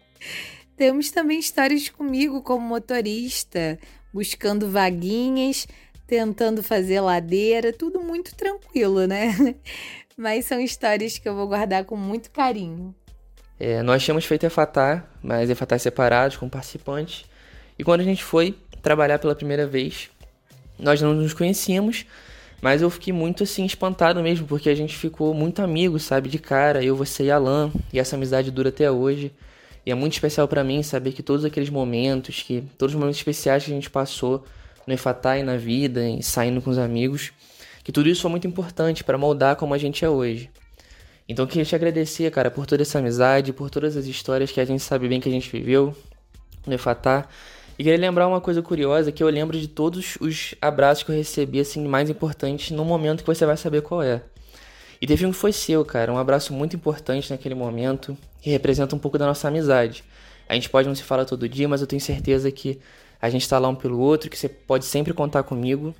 Temos 0.76 1.10
também 1.10 1.40
histórias 1.40 1.88
comigo 1.88 2.42
como 2.42 2.64
motorista, 2.64 3.76
buscando 4.14 4.70
vaguinhas, 4.70 5.66
tentando 6.06 6.62
fazer 6.62 7.00
ladeira, 7.00 7.72
tudo 7.72 8.00
muito 8.00 8.36
tranquilo, 8.36 9.04
né? 9.04 9.34
Mas 10.16 10.44
são 10.44 10.60
histórias 10.60 11.18
que 11.18 11.28
eu 11.28 11.34
vou 11.34 11.48
guardar 11.48 11.84
com 11.84 11.96
muito 11.96 12.30
carinho. 12.30 12.94
É, 13.60 13.82
nós 13.82 14.02
tínhamos 14.02 14.24
feito 14.24 14.46
EFATAR, 14.46 15.04
mas 15.22 15.50
EFATAR 15.50 15.78
separados, 15.78 16.38
com 16.38 16.48
participantes. 16.48 17.26
E 17.78 17.84
quando 17.84 18.00
a 18.00 18.04
gente 18.04 18.24
foi 18.24 18.56
trabalhar 18.80 19.18
pela 19.18 19.34
primeira 19.34 19.66
vez, 19.66 20.08
nós 20.78 21.02
não 21.02 21.12
nos 21.12 21.34
conhecíamos, 21.34 22.06
mas 22.62 22.80
eu 22.80 22.88
fiquei 22.88 23.12
muito 23.12 23.42
assim 23.42 23.66
espantado 23.66 24.22
mesmo, 24.22 24.46
porque 24.46 24.70
a 24.70 24.74
gente 24.74 24.96
ficou 24.96 25.34
muito 25.34 25.60
amigo, 25.60 25.98
sabe, 25.98 26.30
de 26.30 26.38
cara, 26.38 26.82
eu, 26.82 26.96
você 26.96 27.24
e 27.24 27.30
Alan, 27.30 27.70
e 27.92 27.98
essa 27.98 28.16
amizade 28.16 28.50
dura 28.50 28.70
até 28.70 28.90
hoje. 28.90 29.30
E 29.84 29.90
é 29.90 29.94
muito 29.94 30.14
especial 30.14 30.48
para 30.48 30.64
mim 30.64 30.82
saber 30.82 31.12
que 31.12 31.22
todos 31.22 31.44
aqueles 31.44 31.68
momentos, 31.68 32.42
que 32.42 32.64
todos 32.78 32.94
os 32.94 32.98
momentos 32.98 33.18
especiais 33.18 33.64
que 33.64 33.70
a 33.70 33.74
gente 33.74 33.90
passou 33.90 34.42
no 34.86 34.94
Efatá 34.94 35.36
e 35.36 35.42
na 35.42 35.58
vida, 35.58 36.00
saindo 36.22 36.62
com 36.62 36.70
os 36.70 36.78
amigos, 36.78 37.30
que 37.84 37.92
tudo 37.92 38.08
isso 38.08 38.22
foi 38.22 38.30
muito 38.30 38.46
importante 38.46 39.04
para 39.04 39.18
moldar 39.18 39.56
como 39.56 39.74
a 39.74 39.78
gente 39.78 40.02
é 40.02 40.08
hoje. 40.08 40.48
Então 41.30 41.46
queria 41.46 41.64
te 41.64 41.76
agradecer, 41.76 42.28
cara, 42.32 42.50
por 42.50 42.66
toda 42.66 42.82
essa 42.82 42.98
amizade, 42.98 43.52
por 43.52 43.70
todas 43.70 43.96
as 43.96 44.06
histórias 44.06 44.50
que 44.50 44.60
a 44.60 44.64
gente 44.64 44.82
sabe 44.82 45.06
bem 45.06 45.20
que 45.20 45.28
a 45.28 45.32
gente 45.32 45.48
viveu 45.48 45.94
no 46.66 46.74
Efatá. 46.74 47.28
E 47.78 47.84
queria 47.84 47.96
lembrar 48.00 48.26
uma 48.26 48.40
coisa 48.40 48.60
curiosa, 48.60 49.12
que 49.12 49.22
eu 49.22 49.28
lembro 49.28 49.56
de 49.56 49.68
todos 49.68 50.18
os 50.20 50.56
abraços 50.60 51.04
que 51.04 51.12
eu 51.12 51.14
recebi, 51.14 51.60
assim, 51.60 51.86
mais 51.86 52.10
importantes, 52.10 52.72
no 52.72 52.84
momento 52.84 53.20
que 53.20 53.28
você 53.28 53.46
vai 53.46 53.56
saber 53.56 53.80
qual 53.80 54.02
é. 54.02 54.24
E 55.00 55.06
teve 55.06 55.24
um 55.24 55.30
que 55.30 55.36
foi 55.36 55.52
seu, 55.52 55.84
cara, 55.84 56.12
um 56.12 56.18
abraço 56.18 56.52
muito 56.52 56.74
importante 56.74 57.30
naquele 57.30 57.54
momento, 57.54 58.18
que 58.42 58.50
representa 58.50 58.96
um 58.96 58.98
pouco 58.98 59.16
da 59.16 59.24
nossa 59.24 59.46
amizade. 59.46 60.02
A 60.48 60.54
gente 60.54 60.68
pode 60.68 60.88
não 60.88 60.96
se 60.96 61.04
falar 61.04 61.24
todo 61.26 61.48
dia, 61.48 61.68
mas 61.68 61.80
eu 61.80 61.86
tenho 61.86 62.02
certeza 62.02 62.50
que 62.50 62.80
a 63.22 63.30
gente 63.30 63.48
tá 63.48 63.56
lá 63.56 63.68
um 63.68 63.76
pelo 63.76 64.00
outro, 64.00 64.28
que 64.28 64.36
você 64.36 64.48
pode 64.48 64.84
sempre 64.84 65.14
contar 65.14 65.44
comigo. 65.44 65.94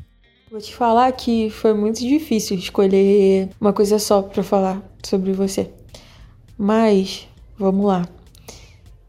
Vou 0.50 0.60
te 0.60 0.74
falar 0.74 1.12
que 1.12 1.48
foi 1.50 1.72
muito 1.72 2.00
difícil 2.00 2.56
escolher 2.56 3.50
uma 3.60 3.72
coisa 3.72 3.98
só 3.98 4.20
para 4.20 4.42
falar 4.42 4.82
sobre 5.02 5.32
você. 5.32 5.70
Mas, 6.58 7.28
vamos 7.56 7.86
lá. 7.86 8.08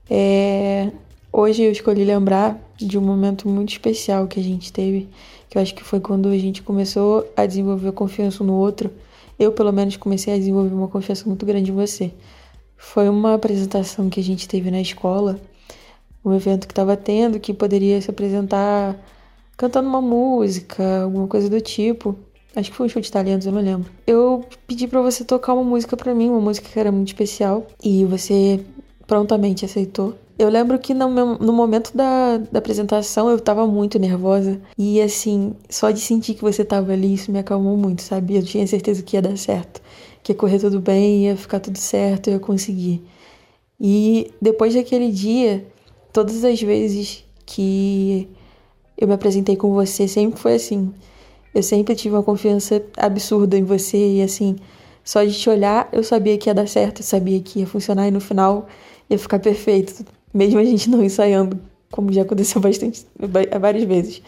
É... 0.10 0.91
Hoje 1.33 1.63
eu 1.63 1.71
escolhi 1.71 2.03
lembrar 2.03 2.60
de 2.77 2.98
um 2.98 3.01
momento 3.01 3.48
muito 3.50 3.71
especial 3.71 4.27
que 4.27 4.39
a 4.39 4.43
gente 4.43 4.71
teve, 4.71 5.10
que 5.50 5.57
eu 5.57 5.62
acho 5.62 5.74
que 5.74 5.83
foi 5.83 6.00
quando 6.00 6.29
a 6.29 6.38
gente 6.38 6.62
começou 6.62 7.27
a 7.36 7.45
desenvolver 7.45 7.91
confiança 7.93 8.43
no 8.43 8.53
outro 8.53 8.91
eu 9.41 9.51
pelo 9.51 9.71
menos 9.71 9.98
comecei 9.98 10.33
a 10.36 10.38
desenvolver 10.38 10.74
uma 10.75 10.88
confiança 10.88 11.25
muito 11.25 11.45
grande 11.48 11.71
em 11.71 11.74
você. 11.74 12.12
Foi 12.77 13.10
uma 13.10 13.33
apresentação 13.33 14.07
que 14.07 14.19
a 14.19 14.24
gente 14.24 14.48
teve 14.48 14.69
na 14.69 14.79
escola, 14.79 15.39
um 16.24 16.31
evento 16.31 16.67
que 16.67 16.71
estava 16.71 16.95
tendo, 16.95 17.39
que 17.39 17.51
poderia 17.51 18.00
se 18.00 18.12
apresentar 18.12 18.95
cantando 19.62 19.88
uma 19.88 20.01
música, 20.01 21.03
alguma 21.03 21.27
coisa 21.27 21.48
do 21.48 21.62
tipo. 21.62 22.15
Acho 22.56 22.72
que 22.72 22.75
foi 22.75 22.88
um 22.88 22.89
show 22.89 23.00
de 23.00 23.12
talentos, 23.12 23.46
eu 23.46 23.53
não 23.53 23.62
lembro. 23.62 23.91
Eu 24.08 24.44
pedi 24.65 24.88
para 24.88 25.00
você 25.01 25.24
tocar 25.24 25.53
uma 25.53 25.63
música 25.63 25.96
para 25.96 26.15
mim, 26.15 26.30
uma 26.30 26.41
música 26.41 26.68
que 26.68 26.80
era 26.80 26.91
muito 26.91 27.10
especial, 27.10 27.68
e 27.82 28.03
você 28.06 28.60
prontamente 29.06 29.63
aceitou. 29.63 30.15
Eu 30.39 30.50
lembro 30.50 30.80
que 30.80 30.96
no, 30.96 31.08
meu, 31.12 31.38
no 31.38 31.53
momento 31.53 31.96
da, 31.96 32.38
da, 32.38 32.58
apresentação 32.58 33.30
eu 33.30 33.39
tava 33.39 33.68
muito 33.68 34.00
nervosa. 34.00 34.60
E 34.75 35.00
assim, 35.00 35.56
só 35.70 35.91
de 35.91 36.00
sentir 36.00 36.34
que 36.34 36.41
você 36.41 36.65
tava 36.65 36.91
ali, 36.91 37.13
isso 37.13 37.32
me 37.32 37.38
acalmou 37.38 37.77
muito, 37.77 38.01
sabe? 38.01 38.38
Eu 38.38 38.44
tinha 38.44 38.65
certeza 38.65 39.03
que 39.03 39.15
ia 39.15 39.22
dar 39.22 39.38
certo. 39.38 39.80
Que 40.24 40.32
ia 40.32 40.36
correr 40.36 40.58
tudo 40.58 40.80
bem, 40.80 41.25
ia 41.25 41.38
ficar 41.38 41.60
tudo 41.60 41.77
certo, 41.77 42.30
eu 42.30 42.34
ia 42.34 42.39
conseguir. 42.39 43.03
E 43.80 44.32
depois 44.41 44.74
daquele 44.74 45.12
dia, 45.12 45.68
todas 46.12 46.44
as 46.44 46.60
vezes 46.60 47.24
que 47.46 48.27
eu 49.03 49.08
me 49.08 49.13
apresentei 49.13 49.55
com 49.55 49.74
você, 49.74 50.08
sempre 50.08 50.39
foi 50.39 50.55
assim. 50.55 50.93
Eu 51.53 51.63
sempre 51.63 51.96
tive 51.96 52.15
uma 52.15 52.24
confiança 52.24 52.81
absurda 52.98 53.58
em 53.58 53.63
você 53.63 54.17
e 54.17 54.22
assim, 54.22 54.55
só 55.03 55.24
de 55.24 55.38
te 55.38 55.50
olhar, 55.50 55.89
eu 55.91 56.03
sabia 56.03 56.38
que 56.38 56.50
ia 56.50 56.53
dar 56.53 56.67
certo, 56.67 57.00
eu 57.01 57.03
sabia 57.03 57.39
que 57.41 57.60
ia 57.60 57.67
funcionar 57.67 58.08
e 58.08 58.12
no 58.12 58.22
final 58.22 58.67
ia 59.10 59.20
ficar 59.20 59.39
perfeito 59.39 60.05
mesmo 60.34 60.60
a 60.60 60.63
gente 60.63 60.89
não 60.89 61.03
ensaiando, 61.03 61.60
como 61.91 62.12
já 62.12 62.22
aconteceu 62.22 62.60
bastante, 62.62 63.05
várias 63.60 63.84
vezes. 63.84 64.22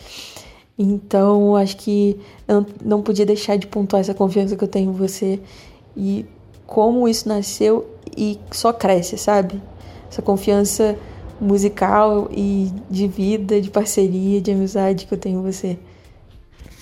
Então, 0.77 1.55
acho 1.55 1.77
que 1.77 2.19
eu 2.47 2.65
não 2.83 3.01
podia 3.01 3.25
deixar 3.25 3.57
de 3.57 3.67
pontuar 3.67 4.01
essa 4.01 4.13
confiança 4.13 4.55
que 4.55 4.63
eu 4.63 4.67
tenho 4.67 4.91
em 4.91 4.93
você 4.93 5.39
e 5.95 6.25
como 6.65 7.07
isso 7.07 7.29
nasceu 7.29 7.87
e 8.17 8.39
só 8.51 8.73
cresce, 8.73 9.17
sabe? 9.17 9.61
Essa 10.09 10.21
confiança 10.21 10.97
musical 11.43 12.29
e 12.31 12.71
de 12.89 13.07
vida, 13.07 13.61
de 13.61 13.69
parceria, 13.69 14.41
de 14.41 14.51
amizade 14.51 15.05
que 15.05 15.13
eu 15.13 15.17
tenho 15.17 15.39
em 15.39 15.43
você. 15.43 15.77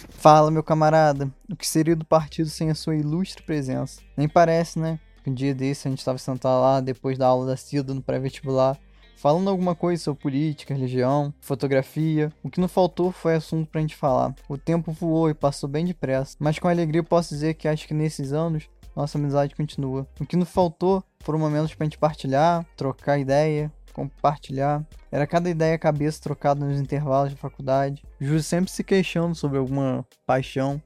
Fala, 0.10 0.52
meu 0.52 0.64
camarada. 0.64 1.32
O 1.52 1.56
que 1.56 1.68
seria 1.68 1.96
do 1.96 2.06
partido 2.06 2.50
sem 2.50 2.70
a 2.70 2.76
sua 2.76 2.96
ilustre 2.96 3.44
presença? 3.44 4.02
Nem 4.16 4.28
parece, 4.28 4.78
né? 4.80 5.00
Um 5.26 5.34
dia 5.34 5.54
desse 5.54 5.88
a 5.88 5.92
gente 5.92 6.00
estava 6.00 6.18
sentado 6.18 6.62
lá 6.62 6.80
depois 6.80 7.18
da 7.18 7.28
aula 7.28 7.46
da 7.46 7.58
Cilda 7.58 7.94
no 7.94 8.02
pré-vestibular 8.02 8.78
falando 9.22 9.52
alguma 9.52 9.76
coisa 9.76 10.02
sobre 10.02 10.24
política, 10.24 10.74
religião, 10.74 11.32
fotografia. 11.40 12.34
O 12.42 12.50
que 12.50 12.60
não 12.60 12.68
faltou 12.68 13.12
foi 13.12 13.36
assunto 13.36 13.70
pra 13.70 13.80
gente 13.80 13.96
falar. 13.96 14.34
O 14.50 14.58
tempo 14.58 14.92
voou 14.92 15.30
e 15.30 15.36
passou 15.36 15.70
bem 15.70 15.86
depressa, 15.86 16.36
mas 16.40 16.58
com 16.58 16.68
alegria 16.68 17.04
posso 17.04 17.30
dizer 17.30 17.54
que 17.54 17.68
acho 17.68 17.88
que 17.88 17.94
nesses 17.94 18.34
anos 18.34 18.68
nossa 18.96 19.20
amizade 19.20 19.56
continua. 19.56 20.08
O 20.20 20.26
que 20.26 20.36
não 20.36 20.46
faltou 20.46 21.04
foram 21.20 21.38
momentos 21.38 21.76
pra 21.76 21.86
gente 21.86 22.00
partilhar, 22.00 22.66
trocar 22.76 23.20
ideia, 23.20 23.72
compartilhar. 23.92 24.86
Era 25.12 25.28
cada 25.28 25.50
ideia 25.50 25.78
cabeça 25.78 26.22
trocada 26.22 26.66
nos 26.66 26.80
intervalos 26.80 27.32
de 27.32 27.36
faculdade. 27.36 28.04
Júlio 28.20 28.44
sempre 28.44 28.72
se 28.72 28.84
queixando 28.84 29.36
sobre 29.36 29.58
alguma 29.58 30.06
paixão. 30.26 30.82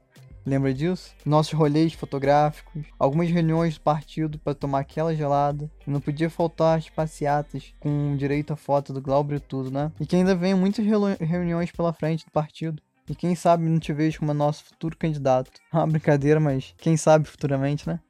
Lembra 0.46 0.72
disso? 0.72 1.12
Nossos 1.24 1.52
rolês 1.52 1.92
fotográficos, 1.92 2.84
algumas 2.96 3.28
reuniões 3.28 3.74
do 3.74 3.80
partido 3.80 4.38
para 4.38 4.54
tomar 4.54 4.78
aquela 4.78 5.12
gelada. 5.14 5.68
Não 5.84 6.00
podia 6.00 6.30
faltar 6.30 6.78
as 6.78 6.88
passeatas 6.88 7.74
com 7.80 8.16
direito 8.16 8.52
a 8.52 8.56
foto 8.56 8.92
do 8.92 9.02
Glauber 9.02 9.36
e 9.36 9.40
tudo, 9.40 9.72
né? 9.72 9.90
E 9.98 10.06
que 10.06 10.14
ainda 10.14 10.36
vem 10.36 10.54
muitas 10.54 10.86
reuniões 11.20 11.72
pela 11.72 11.92
frente 11.92 12.24
do 12.24 12.30
partido. 12.30 12.80
E 13.08 13.14
quem 13.14 13.34
sabe 13.34 13.64
não 13.64 13.80
te 13.80 13.92
vejo 13.92 14.20
como 14.20 14.32
nosso 14.32 14.64
futuro 14.64 14.96
candidato. 14.96 15.50
Ah, 15.72 15.86
brincadeira, 15.86 16.40
mas 16.40 16.74
quem 16.78 16.96
sabe 16.96 17.26
futuramente, 17.26 17.86
né? 17.86 18.00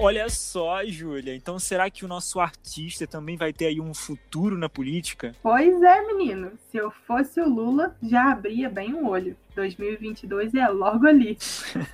Olha 0.00 0.30
só, 0.30 0.84
Júlia. 0.86 1.34
Então 1.34 1.58
será 1.58 1.90
que 1.90 2.04
o 2.04 2.08
nosso 2.08 2.38
artista 2.38 3.04
também 3.04 3.36
vai 3.36 3.52
ter 3.52 3.66
aí 3.66 3.80
um 3.80 3.92
futuro 3.92 4.56
na 4.56 4.68
política? 4.68 5.34
Pois 5.42 5.82
é, 5.82 6.06
menino. 6.06 6.52
Se 6.70 6.76
eu 6.76 6.92
fosse 7.04 7.40
o 7.40 7.48
Lula, 7.48 7.96
já 8.00 8.30
abria 8.30 8.70
bem 8.70 8.94
o 8.94 9.08
olho. 9.08 9.36
2022 9.56 10.54
é 10.54 10.68
logo 10.68 11.04
ali. 11.04 11.36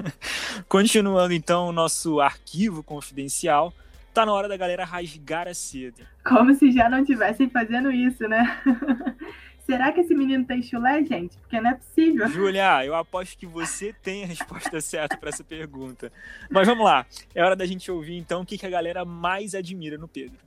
Continuando 0.68 1.32
então 1.32 1.68
o 1.68 1.72
nosso 1.72 2.20
arquivo 2.20 2.82
confidencial, 2.82 3.72
tá 4.12 4.26
na 4.26 4.34
hora 4.34 4.48
da 4.48 4.56
galera 4.58 4.84
rasgar 4.84 5.48
a 5.48 5.54
seda. 5.54 6.06
Como 6.22 6.54
se 6.54 6.70
já 6.72 6.90
não 6.90 6.98
estivessem 6.98 7.48
fazendo 7.48 7.90
isso, 7.90 8.28
né? 8.28 8.60
Será 9.64 9.90
que 9.92 10.00
esse 10.00 10.14
menino 10.14 10.44
tem 10.44 10.62
chulé, 10.62 11.02
gente? 11.04 11.38
Porque 11.38 11.58
não 11.58 11.70
é 11.70 11.74
possível. 11.74 12.28
Julia, 12.28 12.84
eu 12.84 12.94
aposto 12.94 13.38
que 13.38 13.46
você 13.46 13.94
tem 14.02 14.22
a 14.22 14.26
resposta 14.26 14.78
certa 14.82 15.16
para 15.16 15.30
essa 15.30 15.42
pergunta. 15.42 16.12
Mas 16.50 16.66
vamos 16.66 16.84
lá. 16.84 17.06
É 17.34 17.42
hora 17.42 17.56
da 17.56 17.64
gente 17.64 17.90
ouvir 17.90 18.16
então 18.16 18.42
o 18.42 18.46
que, 18.46 18.58
que 18.58 18.66
a 18.66 18.70
galera 18.70 19.04
mais 19.06 19.54
admira 19.54 19.96
no 19.96 20.06
Pedro. 20.06 20.38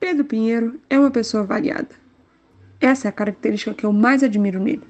Pedro 0.00 0.24
Pinheiro 0.24 0.80
é 0.88 0.98
uma 0.98 1.10
pessoa 1.10 1.44
variada. 1.44 1.94
Essa 2.80 3.08
é 3.08 3.10
a 3.10 3.12
característica 3.12 3.74
que 3.74 3.84
eu 3.84 3.92
mais 3.92 4.22
admiro 4.22 4.58
nele. 4.58 4.86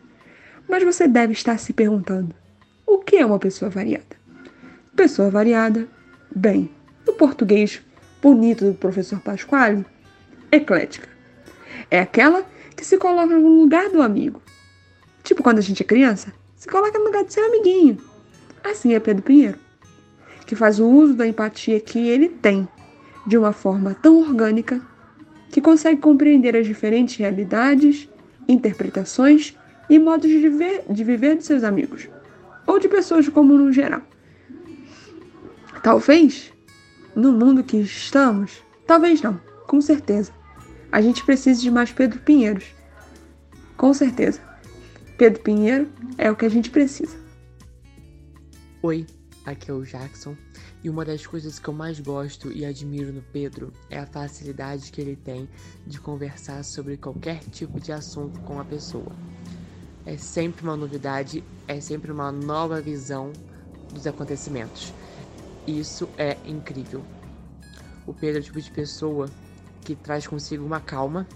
Mas 0.69 0.85
você 0.85 1.09
deve 1.09 1.33
estar 1.33 1.59
se 1.59 1.73
perguntando: 1.73 2.33
o 2.87 2.99
que 2.99 3.17
é 3.17 3.27
uma 3.27 3.39
pessoa 3.41 3.71
variada? 3.71 4.17
Pessoa 4.95 5.31
variada, 5.31 5.89
bem, 6.35 6.71
no 7.05 7.15
português 7.15 7.83
bonito 8.23 8.65
do 8.65 8.75
professor 8.75 9.21
Pasquale? 9.21 9.85
Eclética. 10.51 11.09
É 11.91 12.01
aquela 12.01 12.45
que 12.77 12.85
se 12.85 12.97
coloca 12.97 13.37
no 13.37 13.61
lugar 13.61 13.89
do 13.91 14.03
amigo. 14.03 14.41
Tipo 15.23 15.43
quando 15.43 15.59
a 15.59 15.63
gente 15.63 15.83
é 15.83 15.87
criança, 15.87 16.33
se 16.57 16.69
coloca 16.69 16.99
no 16.99 17.07
lugar 17.07 17.25
do 17.25 17.33
seu 17.33 17.45
amiguinho. 17.45 17.99
Assim 18.65 18.95
é 18.95 19.01
Pedro 19.01 19.23
Pinheiro, 19.23 19.59
que 20.47 20.57
faz 20.57 20.81
o 20.81 20.87
uso 20.87 21.15
da 21.15 21.27
empatia 21.27 21.81
que 21.81 21.99
ele 22.09 22.29
tem 22.29 22.69
de 23.27 23.37
uma 23.37 23.53
forma 23.53 23.95
tão 23.95 24.19
orgânica 24.21 24.81
que 25.51 25.61
consegue 25.61 26.01
compreender 26.01 26.57
as 26.57 26.67
diferentes 26.67 27.17
realidades, 27.17 28.09
interpretações 28.49 29.55
e 29.89 29.99
modos 29.99 30.29
de 30.29 30.39
viver, 30.39 30.85
de 30.89 31.05
viver 31.05 31.37
de 31.37 31.45
seus 31.45 31.65
amigos, 31.65 32.09
ou 32.67 32.79
de 32.79 32.89
pessoas 32.89 33.29
como 33.29 33.57
no 33.57 33.73
geral. 33.73 34.03
Talvez, 35.83 36.53
no 37.15 37.33
mundo 37.33 37.63
que 37.63 37.79
estamos, 37.79 38.63
talvez 38.87 39.23
não, 39.23 39.41
com 39.67 39.81
certeza, 39.81 40.33
a 40.91 41.01
gente 41.01 41.25
precise 41.25 41.61
de 41.61 41.71
mais 41.71 41.93
Pedro 41.93 42.19
Pinheiros. 42.21 42.65
Com 43.77 43.93
certeza. 43.93 44.41
Pedro 45.17 45.43
Pinheiro 45.43 45.91
é 46.17 46.31
o 46.31 46.37
que 46.37 46.47
a 46.47 46.49
gente 46.49 46.71
precisa. 46.71 47.17
Oi, 48.83 49.07
aqui 49.45 49.71
é 49.71 49.75
o 49.75 49.85
Jackson. 49.85 50.37
E 50.83 50.89
uma 50.89 51.05
das 51.05 51.27
coisas 51.27 51.59
que 51.59 51.69
eu 51.69 51.75
mais 51.75 51.99
gosto 51.99 52.53
e 52.53 52.65
admiro 52.65 53.13
no 53.13 53.21
Pedro 53.21 53.73
é 53.91 53.99
a 53.99 54.07
facilidade 54.07 54.93
que 54.93 55.01
ele 55.01 55.17
tem 55.17 55.49
de 55.87 56.01
conversar 56.01 56.63
sobre 56.65 56.97
qualquer 56.97 57.41
tipo 57.51 57.81
de 57.81 57.93
assunto 57.93 58.39
com 58.41 58.61
a 58.61 58.65
pessoa. 58.65 59.13
É 60.07 60.17
sempre 60.17 60.63
uma 60.63 60.77
novidade, 60.77 61.43
é 61.67 61.81
sempre 61.81 62.13
uma 62.13 62.31
nova 62.31 62.81
visão 62.81 63.33
dos 63.93 64.07
acontecimentos. 64.07 64.93
Isso 65.67 66.09
é 66.17 66.37
incrível. 66.47 67.03
O 68.07 68.15
Pedro 68.15 68.39
é 68.39 68.41
o 68.41 68.45
tipo 68.45 68.61
de 68.61 68.71
pessoa 68.71 69.29
que 69.83 69.95
traz 69.95 70.27
consigo 70.27 70.65
uma 70.65 70.81
calma 70.81 71.27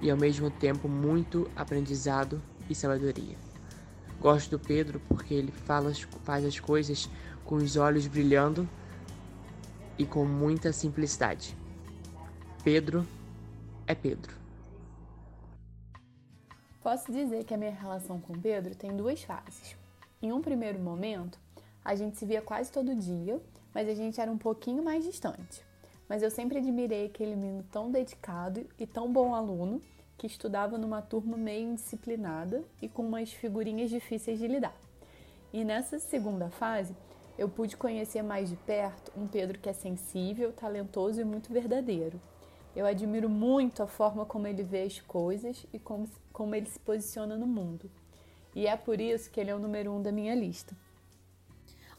e 0.00 0.10
ao 0.10 0.16
mesmo 0.16 0.50
tempo 0.50 0.88
muito 0.88 1.50
aprendizado 1.56 2.42
e 2.68 2.74
sabedoria. 2.74 3.36
Gosto 4.20 4.50
do 4.50 4.58
Pedro 4.58 5.00
porque 5.08 5.34
ele 5.34 5.52
fala, 5.52 5.92
faz 6.22 6.44
as 6.44 6.58
coisas 6.58 7.08
com 7.44 7.56
os 7.56 7.76
olhos 7.76 8.06
brilhando 8.06 8.68
e 9.98 10.04
com 10.04 10.24
muita 10.24 10.72
simplicidade. 10.72 11.56
Pedro 12.62 13.06
é 13.86 13.94
Pedro. 13.94 14.34
Posso 16.82 17.10
dizer 17.10 17.44
que 17.44 17.54
a 17.54 17.56
minha 17.56 17.72
relação 17.72 18.20
com 18.20 18.38
Pedro 18.38 18.74
tem 18.74 18.94
duas 18.96 19.22
fases. 19.22 19.76
Em 20.20 20.32
um 20.32 20.40
primeiro 20.40 20.78
momento, 20.78 21.38
a 21.84 21.94
gente 21.94 22.16
se 22.16 22.26
via 22.26 22.40
quase 22.40 22.70
todo 22.72 22.94
dia, 22.94 23.40
mas 23.74 23.88
a 23.88 23.94
gente 23.94 24.20
era 24.20 24.30
um 24.30 24.38
pouquinho 24.38 24.82
mais 24.82 25.04
distante. 25.04 25.62
Mas 26.08 26.22
eu 26.22 26.30
sempre 26.30 26.58
admirei 26.58 27.06
aquele 27.06 27.34
menino 27.34 27.64
tão 27.70 27.90
dedicado 27.90 28.66
e 28.78 28.86
tão 28.86 29.12
bom 29.12 29.34
aluno 29.34 29.80
que 30.16 30.26
estudava 30.26 30.78
numa 30.78 31.02
turma 31.02 31.36
meio 31.36 31.70
indisciplinada 31.70 32.62
e 32.80 32.88
com 32.88 33.02
umas 33.02 33.32
figurinhas 33.32 33.90
difíceis 33.90 34.38
de 34.38 34.46
lidar. 34.46 34.76
E 35.52 35.64
nessa 35.64 35.98
segunda 35.98 36.50
fase, 36.50 36.94
eu 37.38 37.48
pude 37.48 37.76
conhecer 37.76 38.22
mais 38.22 38.48
de 38.48 38.56
perto 38.56 39.12
um 39.16 39.26
Pedro 39.26 39.58
que 39.58 39.68
é 39.68 39.72
sensível, 39.72 40.52
talentoso 40.52 41.20
e 41.20 41.24
muito 41.24 41.52
verdadeiro. 41.52 42.20
Eu 42.76 42.86
admiro 42.86 43.28
muito 43.28 43.82
a 43.82 43.86
forma 43.86 44.24
como 44.24 44.46
ele 44.46 44.62
vê 44.62 44.82
as 44.82 45.00
coisas 45.00 45.66
e 45.72 45.78
como, 45.78 46.08
como 46.32 46.54
ele 46.54 46.66
se 46.66 46.78
posiciona 46.78 47.36
no 47.36 47.46
mundo. 47.46 47.90
E 48.54 48.66
é 48.66 48.76
por 48.76 49.00
isso 49.00 49.30
que 49.30 49.40
ele 49.40 49.50
é 49.50 49.54
o 49.54 49.58
número 49.58 49.92
um 49.92 50.02
da 50.02 50.12
minha 50.12 50.34
lista. 50.34 50.76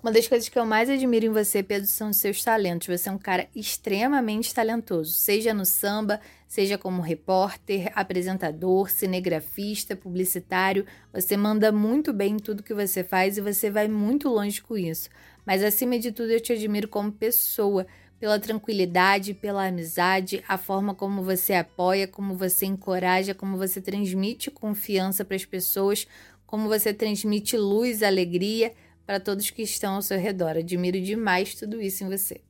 Uma 0.06 0.12
das 0.12 0.28
coisas 0.28 0.48
que 0.48 0.60
eu 0.60 0.68
mais 0.68 0.88
admiro 0.88 1.26
em 1.26 1.30
você, 1.30 1.64
Pedro, 1.64 1.88
são 1.88 2.12
os 2.12 2.18
seus 2.18 2.44
talentos. 2.44 2.88
Você 2.88 3.10
é 3.10 3.12
um 3.12 3.18
cara 3.18 3.48
extremamente 3.56 4.54
talentoso, 4.54 5.12
seja 5.12 5.52
no 5.52 5.66
samba, 5.66 6.22
seja 6.48 6.78
como 6.78 7.02
repórter, 7.02 7.92
apresentador, 7.96 8.92
cinegrafista, 8.92 9.96
publicitário. 9.96 10.86
Você 11.12 11.36
manda 11.36 11.72
muito 11.72 12.14
bem 12.14 12.34
em 12.34 12.38
tudo 12.38 12.62
que 12.62 12.72
você 12.72 13.04
faz 13.04 13.40
e 13.40 13.42
você 13.42 13.72
vai 13.72 13.88
muito 13.88 14.30
longe 14.30 14.62
com 14.62 14.78
isso. 14.78 15.10
Mas 15.44 15.64
acima 15.64 15.98
de 15.98 16.12
tudo, 16.12 16.30
eu 16.30 16.40
te 16.40 16.54
admiro 16.54 16.88
como 16.88 17.12
pessoa, 17.12 17.88
pela 18.20 18.40
tranquilidade, 18.40 19.34
pela 19.34 19.66
amizade, 19.66 20.44
a 20.48 20.56
forma 20.56 20.94
como 20.94 21.24
você 21.24 21.56
apoia, 21.56 22.08
como 22.08 22.36
você 22.36 22.68
encoraja, 22.68 23.34
como 23.34 23.58
você 23.58 23.82
transmite 23.82 24.52
confiança 24.52 25.26
para 25.26 25.36
as 25.36 25.46
pessoas, 25.46 26.06
como 26.46 26.68
você 26.68 26.94
transmite 26.94 27.58
luz, 27.58 28.04
alegria 28.04 28.72
para 29.06 29.20
todos 29.20 29.50
que 29.50 29.62
estão 29.62 29.96
ao 29.96 30.02
seu 30.02 30.20
redor. 30.20 30.58
Admiro 30.58 31.00
demais 31.00 31.56
tudo 31.56 31.82
isso 31.82 32.04
em 32.04 32.10
você. 32.10 32.42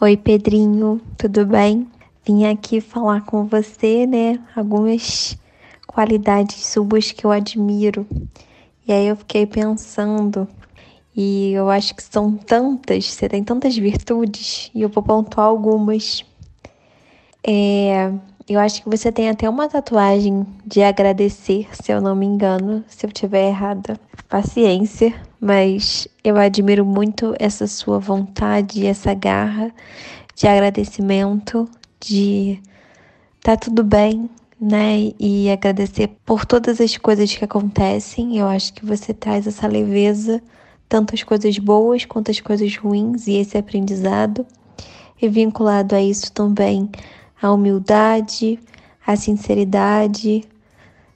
Oi, 0.00 0.16
Pedrinho, 0.16 1.00
tudo 1.16 1.46
bem? 1.46 1.90
Vim 2.26 2.46
aqui 2.46 2.80
falar 2.80 3.24
com 3.24 3.46
você, 3.46 4.06
né? 4.06 4.40
Algumas 4.54 5.36
qualidades 5.86 6.66
suas 6.66 7.12
que 7.12 7.24
eu 7.24 7.30
admiro. 7.30 8.06
E 8.86 8.92
aí 8.92 9.06
eu 9.06 9.16
fiquei 9.16 9.46
pensando, 9.46 10.46
e 11.16 11.52
eu 11.52 11.70
acho 11.70 11.94
que 11.94 12.02
são 12.02 12.36
tantas, 12.36 13.06
você 13.06 13.28
tem 13.28 13.42
tantas 13.42 13.76
virtudes, 13.76 14.70
e 14.74 14.82
eu 14.82 14.88
vou 14.88 15.02
pontuar 15.02 15.46
algumas. 15.46 16.24
É, 17.46 18.12
eu 18.46 18.60
acho 18.60 18.82
que 18.82 18.90
você 18.90 19.10
tem 19.10 19.30
até 19.30 19.48
uma 19.48 19.68
tatuagem 19.68 20.46
de 20.66 20.82
agradecer, 20.82 21.66
se 21.72 21.90
eu 21.90 22.00
não 22.00 22.14
me 22.14 22.26
engano, 22.26 22.84
se 22.86 23.06
eu 23.06 23.10
tiver 23.10 23.48
errada. 23.48 23.98
Paciência, 24.28 25.14
mas 25.40 26.06
eu 26.22 26.36
admiro 26.36 26.84
muito 26.84 27.34
essa 27.38 27.66
sua 27.66 27.98
vontade, 27.98 28.86
essa 28.86 29.14
garra 29.14 29.72
de 30.34 30.46
agradecimento, 30.46 31.66
de 31.98 32.60
tá 33.40 33.56
tudo 33.56 33.82
bem, 33.82 34.28
né? 34.60 35.12
E 35.18 35.50
agradecer 35.50 36.08
por 36.26 36.44
todas 36.44 36.82
as 36.82 36.98
coisas 36.98 37.34
que 37.34 37.44
acontecem. 37.44 38.36
Eu 38.36 38.46
acho 38.46 38.74
que 38.74 38.84
você 38.84 39.14
traz 39.14 39.46
essa 39.46 39.66
leveza, 39.66 40.42
tanto 40.86 41.14
as 41.14 41.22
coisas 41.22 41.58
boas 41.58 42.04
quanto 42.04 42.30
as 42.30 42.40
coisas 42.40 42.76
ruins, 42.76 43.26
e 43.26 43.36
esse 43.36 43.56
aprendizado. 43.56 44.46
E 45.20 45.28
vinculado 45.28 45.94
a 45.94 46.02
isso 46.02 46.30
também 46.30 46.90
a 47.40 47.52
humildade, 47.52 48.58
a 49.06 49.16
sinceridade, 49.16 50.44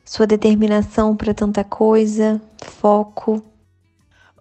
sua 0.05 0.27
determinação 0.27 1.17
para 1.17 1.35
tanta 1.35 1.65
coisa, 1.65 2.41
foco. 2.63 3.43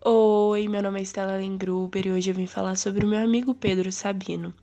Oi, 0.04 0.68
meu 0.68 0.82
nome 0.82 1.00
é 1.00 1.04
Stella 1.04 1.38
Lengruber 1.38 2.08
e 2.08 2.12
hoje 2.12 2.32
eu 2.32 2.36
vim 2.36 2.48
falar 2.48 2.78
sobre 2.78 3.06
o 3.06 3.08
meu 3.08 3.20
amigo 3.20 3.54
Pedro 3.54 3.92
Sabino. 3.92 4.54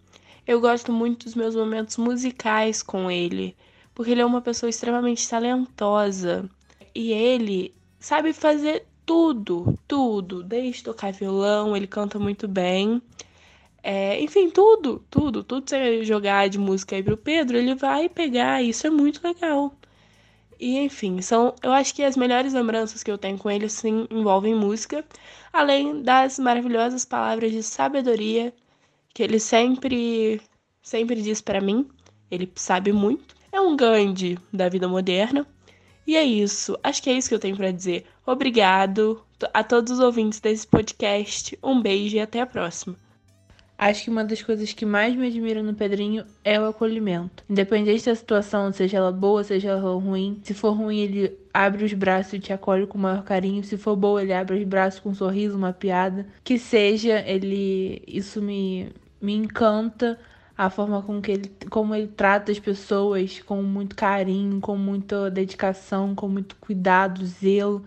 Eu 0.47 0.61
gosto 0.61 0.93
muito 0.93 1.25
dos 1.25 1.35
meus 1.35 1.55
momentos 1.55 1.97
musicais 1.97 2.83
com 2.83 3.11
ele, 3.11 3.57
porque 3.95 4.13
ele 4.13 4.21
é 4.21 4.27
uma 4.27 4.41
pessoa 4.41 4.71
extremamente 4.71 5.29
talentosa 5.29 6.49
e 6.95 7.13
ele 7.13 7.75
sabe 7.99 8.33
fazer 8.33 8.87
tudo, 9.05 9.79
tudo, 9.87 10.43
desde 10.43 10.83
tocar 10.85 11.13
violão, 11.13 11.77
ele 11.77 11.87
canta 11.87 12.19
muito 12.19 12.49
bem. 12.49 13.03
É, 13.87 14.19
enfim, 14.23 14.49
tudo, 14.51 15.05
tudo, 15.11 15.45
tudo 15.45 15.69
você 15.69 16.03
jogar 16.05 16.49
de 16.49 16.59
música 16.59 16.97
aí 16.97 17.03
pro 17.03 17.19
Pedro, 17.19 17.59
ele 17.59 17.75
vai 17.75 18.09
pegar, 18.09 18.63
isso 18.63 18.87
é 18.87 18.91
muito 18.91 19.21
legal. 19.23 19.75
E 20.59 20.79
enfim, 20.79 21.21
são, 21.21 21.55
eu 21.63 21.71
acho 21.73 21.95
que 21.95 22.03
as 22.03 22.17
melhores 22.17 22.55
lembranças 22.55 23.03
que 23.03 23.11
eu 23.11 23.19
tenho 23.19 23.37
com 23.39 23.51
ele 23.51 23.69
sim 23.69 24.07
envolvem 24.11 24.55
música, 24.55 25.05
além 25.53 26.03
das 26.03 26.39
maravilhosas 26.39 27.05
palavras 27.05 27.53
de 27.53 27.63
sabedoria 27.63 28.55
que 29.13 29.23
ele 29.23 29.39
sempre 29.39 30.41
sempre 30.83 31.21
diz 31.23 31.41
para 31.43 31.61
mim. 31.61 31.87
Ele 32.31 32.51
sabe 32.55 32.93
muito. 32.93 33.35
É 33.53 33.61
um 33.61 33.77
Gandhi 33.77 34.39
da 34.53 34.69
vida 34.69 34.89
moderna. 34.89 35.47
E 36.07 36.17
é 36.17 36.25
isso. 36.25 36.79
Acho 36.83 37.03
que 37.03 37.11
é 37.11 37.15
isso 37.15 37.29
que 37.29 37.35
eu 37.35 37.41
tenho 37.41 37.57
para 37.57 37.71
dizer. 37.71 38.07
Obrigado 38.27 39.23
a 39.53 39.63
todos 39.63 39.93
os 39.93 40.01
ouvintes 40.01 40.41
desse 40.41 40.67
podcast. 40.67 41.59
Um 41.63 41.83
beijo 41.83 42.17
e 42.17 42.21
até 42.21 42.41
a 42.41 42.47
próxima. 42.47 43.04
Acho 43.77 44.05
que 44.05 44.11
uma 44.11 44.25
das 44.25 44.41
coisas 44.41 44.73
que 44.73 44.87
mais 44.87 45.17
me 45.17 45.27
admira 45.27 45.63
no 45.63 45.75
Pedrinho 45.75 46.25
é 46.45 46.61
o 46.61 46.67
acolhimento. 46.67 47.43
Independente 47.51 48.07
da 48.07 48.15
situação, 48.15 48.73
seja 48.73 48.99
ela 48.99 49.11
boa, 49.11 49.43
seja 49.43 49.71
ela 49.71 49.99
ruim. 49.99 50.41
Se 50.45 50.55
for 50.55 50.71
ruim, 50.73 51.01
ele 51.01 51.39
abre 51.53 51.85
os 51.85 51.93
braços 51.93 52.35
e 52.35 52.39
te 52.39 52.53
acolhe 52.53 52.87
com 52.87 52.97
o 52.97 53.01
maior 53.01 53.25
carinho. 53.25 53.65
Se 53.65 53.77
for 53.77 53.97
boa, 53.97 54.23
ele 54.23 54.33
abre 54.33 54.59
os 54.59 54.65
braços 54.65 55.01
com 55.01 55.11
um 55.11 55.15
sorriso, 55.15 55.57
uma 55.57 55.73
piada. 55.73 56.27
Que 56.45 56.57
seja, 56.57 57.21
ele. 57.27 58.01
Isso 58.07 58.41
me, 58.41 58.91
me 59.21 59.35
encanta. 59.35 60.19
A 60.57 60.71
forma 60.71 61.03
com 61.03 61.21
que 61.21 61.33
ele, 61.33 61.53
como 61.69 61.97
ele 61.97 62.07
trata 62.07 62.53
as 62.53 62.61
pessoas 62.61 63.41
com 63.41 63.61
muito 63.61 63.97
carinho, 63.97 64.61
com 64.61 64.77
muita 64.77 65.29
dedicação, 65.29 66.15
com 66.15 66.29
muito 66.29 66.55
cuidado, 66.61 67.27
zelo. 67.27 67.85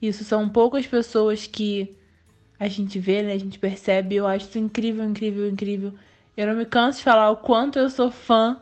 Isso 0.00 0.22
são 0.22 0.46
poucas 0.46 0.86
pessoas 0.86 1.46
que 1.46 1.96
a 2.58 2.68
gente 2.68 2.98
vê, 2.98 3.22
né? 3.22 3.32
A 3.32 3.38
gente 3.38 3.58
percebe. 3.58 4.16
Eu 4.16 4.26
acho 4.26 4.48
isso 4.48 4.58
incrível, 4.58 5.04
incrível, 5.04 5.48
incrível. 5.48 5.92
Eu 6.36 6.46
não 6.46 6.54
me 6.54 6.66
canso 6.66 6.98
de 6.98 7.04
falar 7.04 7.30
o 7.30 7.36
quanto 7.36 7.78
eu 7.78 7.88
sou 7.90 8.10
fã. 8.10 8.60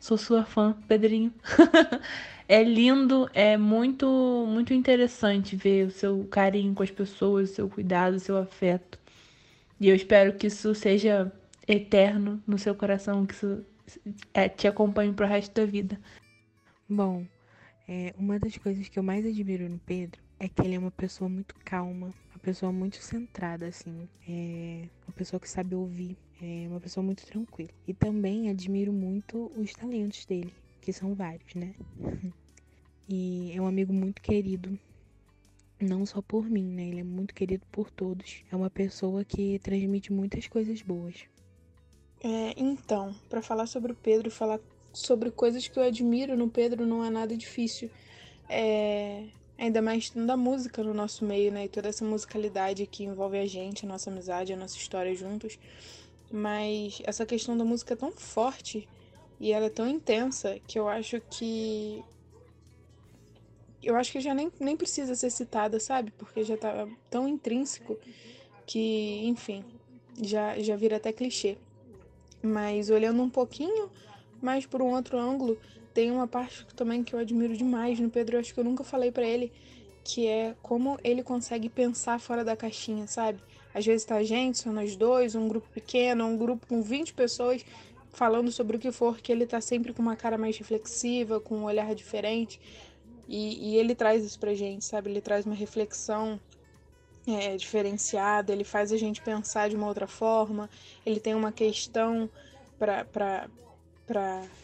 Sou 0.00 0.16
sua 0.16 0.44
fã, 0.44 0.76
Pedrinho. 0.86 1.32
é 2.48 2.62
lindo, 2.62 3.28
é 3.34 3.56
muito, 3.56 4.46
muito 4.48 4.72
interessante 4.72 5.56
ver 5.56 5.86
o 5.86 5.90
seu 5.90 6.24
carinho 6.30 6.74
com 6.74 6.82
as 6.82 6.90
pessoas, 6.90 7.50
o 7.50 7.54
seu 7.54 7.68
cuidado, 7.68 8.14
o 8.14 8.20
seu 8.20 8.36
afeto. 8.36 8.98
E 9.80 9.88
eu 9.88 9.94
espero 9.94 10.34
que 10.34 10.46
isso 10.46 10.74
seja 10.74 11.32
eterno 11.66 12.42
no 12.46 12.58
seu 12.58 12.74
coração 12.74 13.26
que 13.26 13.34
isso 13.34 13.64
é, 14.32 14.48
te 14.48 14.66
acompanhe 14.66 15.12
pro 15.12 15.26
resto 15.26 15.52
da 15.54 15.66
vida. 15.66 16.00
Bom, 16.88 17.26
é, 17.86 18.14
uma 18.18 18.38
das 18.38 18.56
coisas 18.56 18.88
que 18.88 18.98
eu 18.98 19.02
mais 19.02 19.26
admiro 19.26 19.68
no 19.68 19.78
Pedro 19.78 20.20
é 20.38 20.48
que 20.48 20.62
ele 20.62 20.74
é 20.74 20.78
uma 20.78 20.90
pessoa 20.90 21.28
muito 21.28 21.54
calma, 21.64 22.12
pessoa 22.48 22.72
muito 22.72 22.96
centrada, 22.96 23.66
assim, 23.66 24.08
é 24.26 24.88
uma 25.06 25.12
pessoa 25.14 25.38
que 25.38 25.46
sabe 25.46 25.74
ouvir, 25.74 26.16
é 26.40 26.66
uma 26.66 26.80
pessoa 26.80 27.04
muito 27.04 27.26
tranquila. 27.26 27.68
E 27.86 27.92
também 27.92 28.48
admiro 28.48 28.90
muito 28.90 29.52
os 29.54 29.74
talentos 29.74 30.24
dele, 30.24 30.54
que 30.80 30.90
são 30.90 31.14
vários, 31.14 31.54
né? 31.54 31.74
E 33.10 33.52
é 33.54 33.60
um 33.60 33.66
amigo 33.66 33.90
muito 33.90 34.20
querido, 34.20 34.78
não 35.80 36.04
só 36.04 36.20
por 36.20 36.44
mim, 36.44 36.64
né? 36.64 36.88
Ele 36.88 37.00
é 37.00 37.04
muito 37.04 37.34
querido 37.34 37.64
por 37.72 37.90
todos. 37.90 38.44
É 38.52 38.56
uma 38.56 38.68
pessoa 38.68 39.24
que 39.24 39.58
transmite 39.60 40.12
muitas 40.12 40.46
coisas 40.46 40.82
boas. 40.82 41.24
É, 42.22 42.52
então, 42.54 43.14
para 43.30 43.40
falar 43.40 43.66
sobre 43.66 43.92
o 43.92 43.94
Pedro, 43.94 44.30
falar 44.30 44.60
sobre 44.92 45.30
coisas 45.30 45.66
que 45.66 45.78
eu 45.78 45.82
admiro 45.82 46.36
no 46.36 46.50
Pedro 46.50 46.84
não 46.84 47.02
é 47.02 47.08
nada 47.08 47.34
difícil. 47.34 47.90
É, 48.46 49.24
ainda 49.58 49.82
mais 49.82 50.08
tendo 50.08 50.30
a 50.30 50.36
música 50.36 50.82
no 50.84 50.94
nosso 50.94 51.24
meio, 51.24 51.50
né? 51.50 51.64
E 51.64 51.68
toda 51.68 51.88
essa 51.88 52.04
musicalidade 52.04 52.86
que 52.86 53.02
envolve 53.02 53.36
a 53.36 53.46
gente, 53.46 53.84
a 53.84 53.88
nossa 53.88 54.08
amizade, 54.08 54.52
a 54.52 54.56
nossa 54.56 54.76
história 54.76 55.14
juntos. 55.14 55.58
Mas 56.30 57.02
essa 57.04 57.26
questão 57.26 57.56
da 57.58 57.64
música 57.64 57.94
é 57.94 57.96
tão 57.96 58.12
forte 58.12 58.88
e 59.40 59.52
ela 59.52 59.66
é 59.66 59.70
tão 59.70 59.88
intensa 59.88 60.58
que 60.66 60.78
eu 60.78 60.88
acho 60.88 61.20
que 61.30 62.04
eu 63.82 63.96
acho 63.96 64.12
que 64.12 64.20
já 64.20 64.34
nem, 64.34 64.50
nem 64.60 64.76
precisa 64.76 65.14
ser 65.14 65.30
citada, 65.30 65.80
sabe? 65.80 66.12
Porque 66.18 66.44
já 66.44 66.56
tá 66.56 66.86
tão 67.08 67.28
intrínseco 67.28 67.96
que, 68.66 69.20
enfim, 69.24 69.64
já, 70.20 70.58
já 70.58 70.76
vira 70.76 70.96
até 70.96 71.12
clichê. 71.12 71.56
Mas 72.42 72.90
olhando 72.90 73.22
um 73.22 73.30
pouquinho 73.30 73.90
mais 74.42 74.66
por 74.66 74.82
um 74.82 74.92
outro 74.94 75.18
ângulo, 75.18 75.58
tem 75.98 76.12
uma 76.12 76.28
parte 76.28 76.64
também 76.76 77.02
que 77.02 77.12
eu 77.12 77.18
admiro 77.18 77.56
demais 77.56 77.98
no 77.98 78.08
Pedro, 78.08 78.36
eu 78.36 78.40
acho 78.40 78.54
que 78.54 78.60
eu 78.60 78.62
nunca 78.62 78.84
falei 78.84 79.10
para 79.10 79.26
ele, 79.26 79.52
que 80.04 80.28
é 80.28 80.54
como 80.62 80.96
ele 81.02 81.24
consegue 81.24 81.68
pensar 81.68 82.20
fora 82.20 82.44
da 82.44 82.56
caixinha, 82.56 83.08
sabe? 83.08 83.40
Às 83.74 83.84
vezes 83.84 84.06
tá 84.06 84.14
a 84.14 84.22
gente, 84.22 84.58
só 84.58 84.70
nós 84.70 84.94
dois, 84.94 85.34
um 85.34 85.48
grupo 85.48 85.68
pequeno, 85.74 86.24
um 86.24 86.36
grupo 86.36 86.68
com 86.68 86.80
20 86.82 87.14
pessoas 87.14 87.66
falando 88.12 88.52
sobre 88.52 88.76
o 88.76 88.78
que 88.78 88.92
for, 88.92 89.18
que 89.18 89.32
ele 89.32 89.44
tá 89.44 89.60
sempre 89.60 89.92
com 89.92 90.00
uma 90.00 90.14
cara 90.14 90.38
mais 90.38 90.56
reflexiva, 90.56 91.40
com 91.40 91.56
um 91.56 91.64
olhar 91.64 91.92
diferente. 91.96 92.60
E, 93.26 93.72
e 93.72 93.76
ele 93.76 93.92
traz 93.92 94.24
isso 94.24 94.38
pra 94.38 94.54
gente, 94.54 94.84
sabe? 94.84 95.10
Ele 95.10 95.20
traz 95.20 95.46
uma 95.46 95.54
reflexão 95.56 96.38
é, 97.26 97.56
diferenciada, 97.56 98.52
ele 98.52 98.62
faz 98.62 98.92
a 98.92 98.96
gente 98.96 99.20
pensar 99.20 99.68
de 99.68 99.74
uma 99.74 99.88
outra 99.88 100.06
forma, 100.06 100.70
ele 101.04 101.18
tem 101.18 101.34
uma 101.34 101.50
questão 101.50 102.30
para 102.78 103.48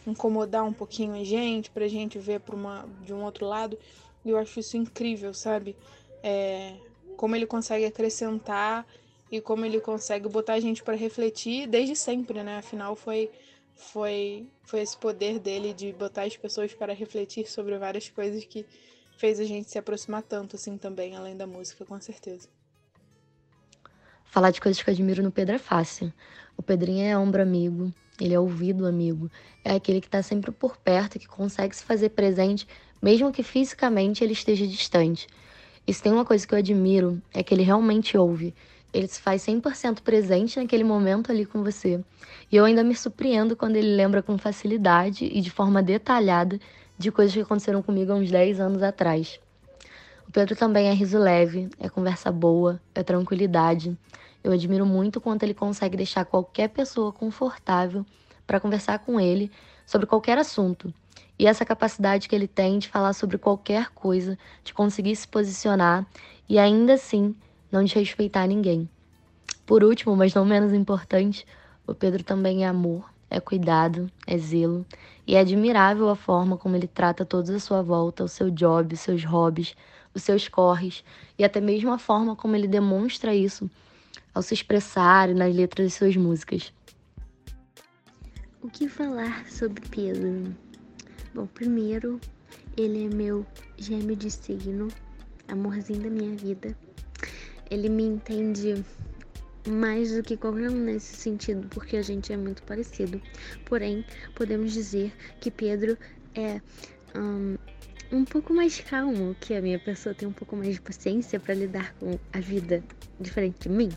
incomodar 0.05 0.63
um 0.63 0.73
pouquinho 0.73 1.13
a 1.13 1.23
gente, 1.23 1.69
pra 1.69 1.87
gente 1.87 2.17
ver 2.17 2.41
uma, 2.51 2.85
de 3.03 3.13
um 3.13 3.23
outro 3.23 3.45
lado. 3.45 3.77
E 4.23 4.29
eu 4.29 4.37
acho 4.37 4.59
isso 4.59 4.77
incrível, 4.77 5.33
sabe? 5.33 5.75
É, 6.23 6.75
como 7.15 7.35
ele 7.35 7.45
consegue 7.45 7.85
acrescentar 7.85 8.85
e 9.31 9.39
como 9.39 9.65
ele 9.65 9.79
consegue 9.79 10.27
botar 10.27 10.53
a 10.53 10.59
gente 10.59 10.83
para 10.83 10.95
refletir 10.95 11.67
desde 11.67 11.95
sempre, 11.95 12.43
né? 12.43 12.57
Afinal, 12.57 12.95
foi 12.95 13.29
foi, 13.75 14.47
foi 14.63 14.81
esse 14.81 14.97
poder 14.97 15.39
dele 15.39 15.73
de 15.73 15.91
botar 15.91 16.23
as 16.23 16.35
pessoas 16.35 16.73
para 16.73 16.93
refletir 16.93 17.49
sobre 17.49 17.77
várias 17.77 18.09
coisas 18.09 18.43
que 18.45 18.65
fez 19.17 19.39
a 19.39 19.43
gente 19.43 19.69
se 19.69 19.77
aproximar 19.77 20.23
tanto, 20.23 20.55
assim, 20.55 20.77
também, 20.77 21.15
além 21.15 21.35
da 21.35 21.45
música, 21.45 21.85
com 21.85 21.99
certeza. 21.99 22.47
Falar 24.25 24.51
de 24.51 24.59
coisas 24.59 24.81
que 24.81 24.89
eu 24.89 24.93
admiro 24.93 25.23
no 25.23 25.31
Pedro 25.31 25.55
é 25.55 25.59
fácil. 25.59 26.11
O 26.57 26.63
Pedrinho 26.63 27.05
é 27.05 27.17
ombro 27.17 27.41
amigo, 27.41 27.93
ele 28.19 28.33
é 28.33 28.39
ouvido 28.39 28.85
amigo, 28.85 29.29
é 29.63 29.75
aquele 29.75 30.01
que 30.01 30.07
está 30.07 30.21
sempre 30.21 30.51
por 30.51 30.77
perto, 30.77 31.19
que 31.19 31.27
consegue 31.27 31.75
se 31.75 31.83
fazer 31.83 32.09
presente, 32.09 32.67
mesmo 33.01 33.31
que 33.31 33.43
fisicamente 33.43 34.23
ele 34.23 34.33
esteja 34.33 34.65
distante. 34.65 35.27
E 35.87 35.93
se 35.93 36.01
tem 36.01 36.11
uma 36.11 36.25
coisa 36.25 36.47
que 36.47 36.53
eu 36.53 36.59
admiro, 36.59 37.21
é 37.33 37.43
que 37.43 37.53
ele 37.53 37.63
realmente 37.63 38.17
ouve 38.17 38.53
ele 38.95 39.07
se 39.07 39.19
faz 39.19 39.45
100% 39.45 39.99
presente 40.01 40.57
naquele 40.57 40.83
momento 40.83 41.29
ali 41.29 41.45
com 41.45 41.61
você. 41.61 41.99
E 42.49 42.55
eu 42.55 42.63
ainda 42.63 42.81
me 42.81 42.95
surpreendo 42.95 43.53
quando 43.53 43.75
ele 43.75 43.93
lembra 43.93 44.23
com 44.23 44.37
facilidade 44.37 45.25
e 45.25 45.41
de 45.41 45.51
forma 45.51 45.83
detalhada 45.83 46.57
de 46.97 47.11
coisas 47.11 47.33
que 47.33 47.41
aconteceram 47.41 47.81
comigo 47.81 48.13
há 48.13 48.15
uns 48.15 48.31
10 48.31 48.61
anos 48.61 48.81
atrás. 48.81 49.37
O 50.25 50.31
Pedro 50.31 50.55
também 50.55 50.87
é 50.87 50.93
riso 50.93 51.19
leve, 51.19 51.69
é 51.77 51.89
conversa 51.89 52.31
boa, 52.31 52.79
é 52.95 53.03
tranquilidade. 53.03 53.97
Eu 54.45 54.51
admiro 54.51 54.85
muito 54.85 55.19
quanto 55.19 55.41
ele 55.41 55.55
consegue 55.55 55.97
deixar 55.97 56.23
qualquer 56.23 56.67
pessoa 56.69 57.11
confortável 57.11 58.05
para 58.45 58.59
conversar 58.59 58.99
com 58.99 59.19
ele 59.19 59.51
sobre 59.87 60.05
qualquer 60.05 60.37
assunto. 60.37 60.93
E 61.39 61.47
essa 61.47 61.65
capacidade 61.65 62.29
que 62.29 62.35
ele 62.35 62.47
tem 62.47 62.77
de 62.77 62.87
falar 62.87 63.13
sobre 63.13 63.39
qualquer 63.39 63.89
coisa, 63.89 64.37
de 64.63 64.71
conseguir 64.71 65.15
se 65.15 65.27
posicionar 65.27 66.05
e 66.47 66.59
ainda 66.59 66.93
assim 66.93 67.35
não 67.71 67.83
desrespeitar 67.83 68.47
ninguém. 68.47 68.87
Por 69.65 69.83
último, 69.83 70.15
mas 70.15 70.35
não 70.35 70.45
menos 70.45 70.73
importante, 70.73 71.43
o 71.87 71.95
Pedro 71.95 72.23
também 72.23 72.65
é 72.65 72.67
amor, 72.67 73.11
é 73.31 73.39
cuidado, 73.39 74.11
é 74.27 74.37
zelo, 74.37 74.85
e 75.25 75.35
é 75.35 75.39
admirável 75.39 76.07
a 76.07 76.15
forma 76.15 76.55
como 76.55 76.75
ele 76.75 76.85
trata 76.85 77.25
todos 77.25 77.49
à 77.49 77.59
sua 77.59 77.81
volta, 77.81 78.23
o 78.23 78.27
seu 78.27 78.51
job, 78.51 78.93
os 78.93 78.99
seus 78.99 79.23
hobbies, 79.23 79.75
os 80.13 80.21
seus 80.21 80.47
corres, 80.47 81.03
e 81.35 81.43
até 81.43 81.59
mesmo 81.59 81.91
a 81.91 81.97
forma 81.97 82.35
como 82.35 82.55
ele 82.55 82.67
demonstra 82.67 83.33
isso 83.33 83.67
ao 84.35 84.41
se 84.41 84.53
expressar 84.53 85.33
nas 85.33 85.55
letras 85.55 85.87
de 85.87 85.93
suas 85.93 86.15
músicas. 86.17 86.73
O 88.61 88.69
que 88.69 88.89
falar 88.89 89.49
sobre 89.49 89.81
Pedro? 89.89 90.53
Bom, 91.33 91.47
primeiro, 91.47 92.19
ele 92.75 93.05
é 93.05 93.09
meu 93.09 93.45
gêmeo 93.77 94.15
de 94.15 94.29
signo, 94.29 94.89
amorzinho 95.47 96.01
da 96.01 96.09
minha 96.09 96.35
vida. 96.35 96.77
Ele 97.71 97.87
me 97.87 98.03
entende 98.03 98.83
mais 99.67 100.13
do 100.13 100.21
que 100.21 100.35
qualquer 100.35 100.69
um 100.69 100.83
nesse 100.83 101.15
sentido, 101.15 101.67
porque 101.69 101.97
a 101.97 102.01
gente 102.01 102.33
é 102.33 102.37
muito 102.37 102.61
parecido. 102.63 103.21
Porém, 103.65 104.05
podemos 104.35 104.73
dizer 104.73 105.13
que 105.39 105.49
Pedro 105.49 105.97
é 106.35 106.59
um, 107.15 107.57
um 108.11 108.25
pouco 108.25 108.53
mais 108.53 108.79
calmo 108.81 109.35
que 109.39 109.53
a 109.53 109.61
minha 109.61 109.79
pessoa, 109.79 110.13
tem 110.13 110.27
um 110.27 110.33
pouco 110.33 110.55
mais 110.55 110.75
de 110.75 110.81
paciência 110.81 111.39
para 111.39 111.53
lidar 111.53 111.93
com 111.95 112.19
a 112.33 112.39
vida 112.39 112.83
diferente 113.19 113.67
de 113.67 113.69
mim. 113.69 113.89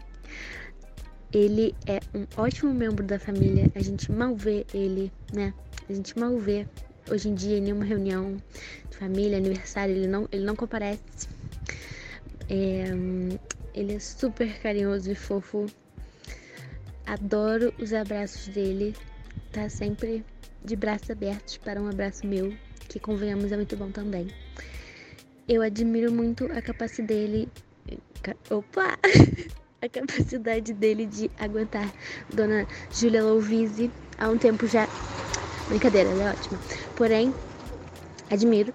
Ele 1.33 1.75
é 1.87 2.01
um 2.15 2.27
ótimo 2.41 2.73
membro 2.73 3.05
da 3.05 3.19
família, 3.19 3.71
a 3.75 3.81
gente 3.81 4.11
mal 4.11 4.35
vê 4.35 4.65
ele, 4.73 5.13
né? 5.33 5.53
A 5.89 5.93
gente 5.93 6.19
mal 6.19 6.39
vê 6.39 6.67
hoje 7.11 7.29
em 7.29 7.35
dia 7.35 7.59
em 7.59 7.61
nenhuma 7.61 7.85
reunião 7.85 8.37
de 8.91 8.97
família, 8.97 9.37
aniversário, 9.37 9.95
ele 9.95 10.07
não, 10.07 10.29
ele 10.33 10.45
não 10.45 10.57
comparece. 10.57 11.29
É, 12.49 12.87
ele 13.75 13.95
é 13.95 13.99
super 13.99 14.59
carinhoso 14.61 15.11
e 15.11 15.15
fofo. 15.15 15.67
Adoro 17.07 17.73
os 17.79 17.93
abraços 17.93 18.49
dele. 18.49 18.95
Tá 19.53 19.69
sempre 19.69 20.25
de 20.65 20.77
braços 20.77 21.11
abertos 21.11 21.57
para 21.59 21.81
um 21.81 21.89
abraço 21.89 22.27
meu, 22.27 22.55
que 22.89 22.99
convenhamos 22.99 23.53
é 23.53 23.57
muito 23.57 23.77
bom 23.77 23.91
também. 23.91 24.29
Eu 25.49 25.63
admiro 25.63 26.13
muito 26.13 26.45
a 26.53 26.61
capacidade 26.61 27.15
dele. 27.15 27.49
Opa! 28.51 28.99
a 29.81 29.89
capacidade 29.89 30.73
dele 30.73 31.07
de 31.07 31.31
aguentar 31.39 31.93
Dona 32.33 32.67
Julia 32.93 33.23
Louvise 33.23 33.91
há 34.19 34.29
um 34.29 34.37
tempo 34.37 34.67
já. 34.67 34.89
Brincadeira, 35.69 36.11
ela 36.11 36.23
é 36.25 36.31
ótima. 36.31 36.59
Porém, 36.97 37.33
admiro, 38.31 38.75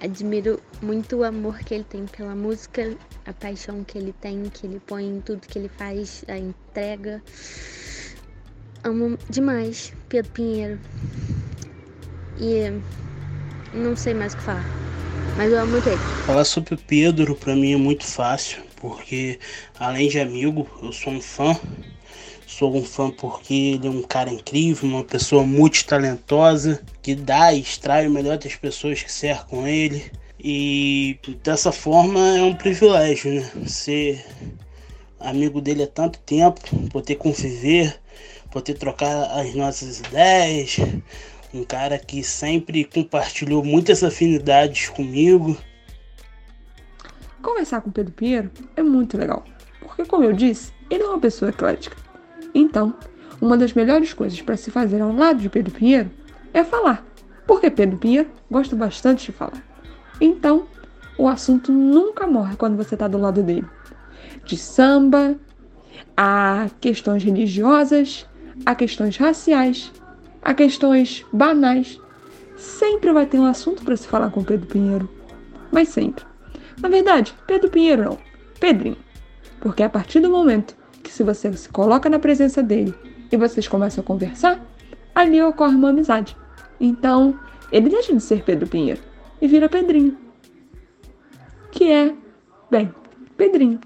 admiro 0.00 0.60
muito 0.80 1.16
o 1.16 1.24
amor 1.24 1.58
que 1.58 1.74
ele 1.74 1.84
tem 1.84 2.06
pela 2.06 2.34
música 2.34 2.96
a 3.26 3.32
paixão 3.32 3.84
que 3.84 3.98
ele 3.98 4.14
tem, 4.20 4.44
que 4.44 4.66
ele 4.66 4.80
põe 4.80 5.04
em 5.04 5.20
tudo 5.20 5.46
que 5.46 5.58
ele 5.58 5.68
faz, 5.68 6.24
a 6.28 6.38
entrega. 6.38 7.22
Amo 8.84 9.18
demais 9.28 9.92
Pedro 10.08 10.32
Pinheiro. 10.32 10.78
E 12.38 12.80
não 13.74 13.94
sei 13.96 14.14
mais 14.14 14.32
o 14.32 14.36
que 14.36 14.42
falar. 14.44 14.87
Mas 15.38 15.52
eu 15.52 15.60
amo 15.60 15.70
muito 15.70 15.88
ele. 15.88 16.00
Falar 16.26 16.44
sobre 16.44 16.74
o 16.74 16.76
Pedro 16.76 17.36
para 17.36 17.54
mim 17.54 17.72
é 17.72 17.76
muito 17.76 18.04
fácil, 18.04 18.60
porque 18.74 19.38
além 19.78 20.08
de 20.08 20.18
amigo, 20.18 20.68
eu 20.82 20.92
sou 20.92 21.12
um 21.12 21.20
fã. 21.20 21.56
Sou 22.44 22.76
um 22.76 22.82
fã 22.82 23.08
porque 23.08 23.54
ele 23.54 23.86
é 23.86 23.90
um 23.90 24.02
cara 24.02 24.30
incrível, 24.30 24.88
uma 24.88 25.04
pessoa 25.04 25.44
multitalentosa, 25.44 26.82
que 27.00 27.14
dá 27.14 27.52
e 27.52 27.60
extrai 27.60 28.08
o 28.08 28.10
melhor 28.10 28.36
das 28.36 28.56
pessoas 28.56 29.00
que 29.00 29.12
cercam 29.12 29.64
ele. 29.64 30.10
E 30.42 31.16
dessa 31.44 31.70
forma 31.70 32.18
é 32.36 32.42
um 32.42 32.56
privilégio, 32.56 33.32
né? 33.34 33.48
Ser 33.68 34.26
amigo 35.20 35.60
dele 35.60 35.84
há 35.84 35.86
tanto 35.86 36.18
tempo, 36.18 36.60
poder 36.90 37.14
conviver, 37.14 37.96
poder 38.50 38.74
trocar 38.74 39.38
as 39.38 39.54
nossas 39.54 40.00
ideias. 40.00 40.78
Um 41.52 41.64
cara 41.64 41.98
que 41.98 42.22
sempre 42.22 42.84
compartilhou 42.84 43.64
muitas 43.64 44.04
afinidades 44.04 44.88
comigo. 44.88 45.56
Conversar 47.42 47.80
com 47.80 47.90
Pedro 47.90 48.12
Pinheiro 48.12 48.50
é 48.76 48.82
muito 48.82 49.16
legal, 49.16 49.44
porque, 49.80 50.04
como 50.04 50.24
eu 50.24 50.32
disse, 50.32 50.72
ele 50.90 51.02
é 51.02 51.06
uma 51.06 51.18
pessoa 51.18 51.50
eclética. 51.50 51.96
Então, 52.54 52.94
uma 53.40 53.56
das 53.56 53.72
melhores 53.72 54.12
coisas 54.12 54.40
para 54.42 54.56
se 54.56 54.70
fazer 54.70 55.00
ao 55.00 55.12
lado 55.12 55.40
de 55.40 55.48
Pedro 55.48 55.72
Pinheiro 55.72 56.10
é 56.52 56.64
falar, 56.64 57.06
porque 57.46 57.70
Pedro 57.70 57.96
Pinheiro 57.96 58.30
gosta 58.50 58.74
bastante 58.76 59.26
de 59.26 59.32
falar. 59.32 59.62
Então, 60.20 60.66
o 61.16 61.28
assunto 61.28 61.72
nunca 61.72 62.26
morre 62.26 62.56
quando 62.56 62.76
você 62.76 62.94
está 62.94 63.08
do 63.08 63.18
lado 63.18 63.42
dele. 63.42 63.66
De 64.44 64.56
samba, 64.56 65.36
a 66.16 66.68
questões 66.80 67.22
religiosas, 67.22 68.26
a 68.66 68.74
questões 68.74 69.16
raciais, 69.16 69.92
a 70.48 70.54
questões 70.54 71.26
banais. 71.30 72.00
Sempre 72.56 73.12
vai 73.12 73.26
ter 73.26 73.38
um 73.38 73.44
assunto 73.44 73.84
para 73.84 73.94
se 73.94 74.08
falar 74.08 74.30
com 74.30 74.42
Pedro 74.42 74.66
Pinheiro. 74.66 75.06
Mas 75.70 75.90
sempre. 75.90 76.24
Na 76.80 76.88
verdade, 76.88 77.34
Pedro 77.46 77.68
Pinheiro 77.68 78.02
não. 78.02 78.18
Pedrinho. 78.58 78.96
Porque 79.60 79.82
a 79.82 79.90
partir 79.90 80.20
do 80.20 80.30
momento 80.30 80.74
que 81.02 81.12
se 81.12 81.22
você 81.22 81.52
se 81.52 81.68
coloca 81.68 82.08
na 82.08 82.18
presença 82.18 82.62
dele 82.62 82.94
e 83.30 83.36
vocês 83.36 83.68
começam 83.68 84.02
a 84.02 84.06
conversar, 84.06 84.64
ali 85.14 85.40
ocorre 85.42 85.74
uma 85.74 85.90
amizade. 85.90 86.34
Então, 86.80 87.38
ele 87.70 87.90
deixa 87.90 88.14
de 88.14 88.22
ser 88.22 88.42
Pedro 88.42 88.66
Pinheiro 88.66 89.02
e 89.42 89.46
vira 89.46 89.68
Pedrinho. 89.68 90.16
Que 91.70 91.92
é, 91.92 92.14
bem, 92.70 92.90
Pedrinho. 93.36 93.80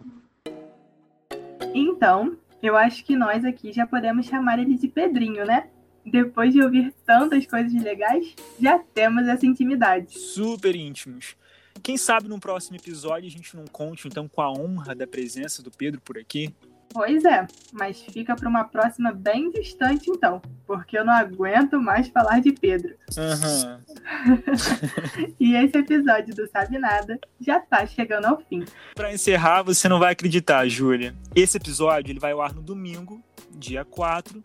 Então, 1.74 2.36
eu 2.62 2.76
acho 2.76 3.04
que 3.04 3.16
nós 3.16 3.44
aqui 3.44 3.72
já 3.72 3.84
podemos 3.84 4.26
chamar 4.26 4.60
ele 4.60 4.76
de 4.76 4.86
Pedrinho, 4.86 5.44
né? 5.44 5.71
Depois 6.04 6.52
de 6.52 6.62
ouvir 6.62 6.92
tantas 7.06 7.46
coisas 7.46 7.72
legais, 7.82 8.34
já 8.60 8.78
temos 8.78 9.26
essa 9.28 9.46
intimidade. 9.46 10.18
Super 10.18 10.74
íntimos. 10.74 11.36
Quem 11.82 11.96
sabe 11.96 12.28
no 12.28 12.38
próximo 12.38 12.76
episódio 12.76 13.26
a 13.28 13.30
gente 13.30 13.56
não 13.56 13.66
conte 13.66 14.06
então 14.06 14.28
com 14.28 14.40
a 14.40 14.50
honra 14.50 14.94
da 14.94 15.06
presença 15.06 15.62
do 15.62 15.70
Pedro 15.70 16.00
por 16.00 16.18
aqui? 16.18 16.54
Pois 16.92 17.24
é, 17.24 17.46
mas 17.72 18.02
fica 18.02 18.36
para 18.36 18.48
uma 18.48 18.64
próxima 18.64 19.12
bem 19.12 19.50
distante 19.50 20.10
então, 20.10 20.42
porque 20.66 20.98
eu 20.98 21.04
não 21.04 21.14
aguento 21.14 21.80
mais 21.80 22.08
falar 22.08 22.40
de 22.40 22.52
Pedro. 22.52 22.94
Uhum. 23.16 23.78
e 25.40 25.54
esse 25.54 25.78
episódio 25.78 26.34
do 26.34 26.46
Sabe 26.48 26.78
Nada 26.78 27.18
já 27.40 27.58
tá 27.58 27.86
chegando 27.86 28.26
ao 28.26 28.38
fim. 28.42 28.64
Para 28.94 29.12
encerrar, 29.12 29.62
você 29.62 29.88
não 29.88 29.98
vai 29.98 30.12
acreditar, 30.12 30.68
Júlia. 30.68 31.14
Esse 31.34 31.56
episódio 31.56 32.12
ele 32.12 32.20
vai 32.20 32.32
ao 32.32 32.42
ar 32.42 32.52
no 32.52 32.60
domingo, 32.60 33.22
dia 33.50 33.86
4, 33.86 34.44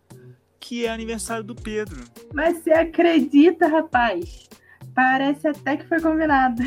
que 0.68 0.86
é 0.86 0.90
aniversário 0.90 1.46
do 1.46 1.56
Pedro. 1.56 2.04
Mas 2.34 2.58
você 2.58 2.72
acredita, 2.72 3.68
rapaz? 3.68 4.50
Parece 4.94 5.48
até 5.48 5.78
que 5.78 5.88
foi 5.88 6.02
combinado. 6.02 6.62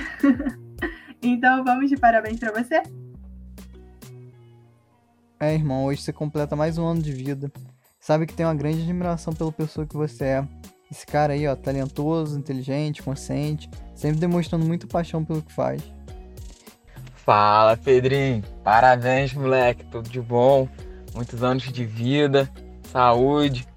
então 1.21 1.63
vamos 1.63 1.91
de 1.91 1.99
parabéns 1.99 2.41
para 2.41 2.51
você? 2.51 2.83
É, 5.39 5.53
irmão, 5.53 5.85
hoje 5.85 6.01
você 6.01 6.15
completa 6.15 6.57
mais 6.57 6.79
um 6.79 6.87
ano 6.87 7.03
de 7.03 7.13
vida. 7.13 7.53
Sabe 8.01 8.25
que 8.25 8.33
tem 8.33 8.47
uma 8.47 8.55
grande 8.55 8.81
admiração 8.81 9.35
pela 9.35 9.53
pessoa 9.53 9.87
que 9.87 9.95
você 9.95 10.25
é. 10.25 10.49
Esse 10.91 11.07
cara 11.07 11.35
aí, 11.35 11.47
ó, 11.47 11.55
talentoso, 11.55 12.39
inteligente, 12.39 13.03
consciente, 13.03 13.69
sempre 13.95 14.19
demonstrando 14.19 14.65
muita 14.65 14.87
paixão 14.87 15.23
pelo 15.23 15.43
que 15.43 15.53
faz. 15.53 15.83
Fala, 17.17 17.77
Pedrinho. 17.77 18.43
Parabéns, 18.65 19.35
moleque. 19.35 19.85
Tudo 19.85 20.09
de 20.09 20.23
bom. 20.23 20.67
Muitos 21.15 21.43
anos 21.43 21.65
de 21.65 21.85
vida, 21.85 22.51
saúde. 22.91 23.70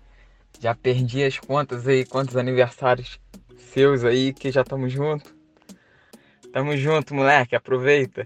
Já 0.64 0.74
perdi 0.74 1.26
as 1.26 1.38
contas 1.38 1.86
aí, 1.90 2.06
quantos 2.06 2.38
aniversários 2.38 3.20
seus 3.58 4.06
aí 4.06 4.32
que 4.32 4.50
já 4.50 4.62
estamos 4.62 4.94
junto. 4.94 5.36
Tamo 6.54 6.78
junto, 6.78 7.14
moleque. 7.14 7.54
Aproveita. 7.54 8.26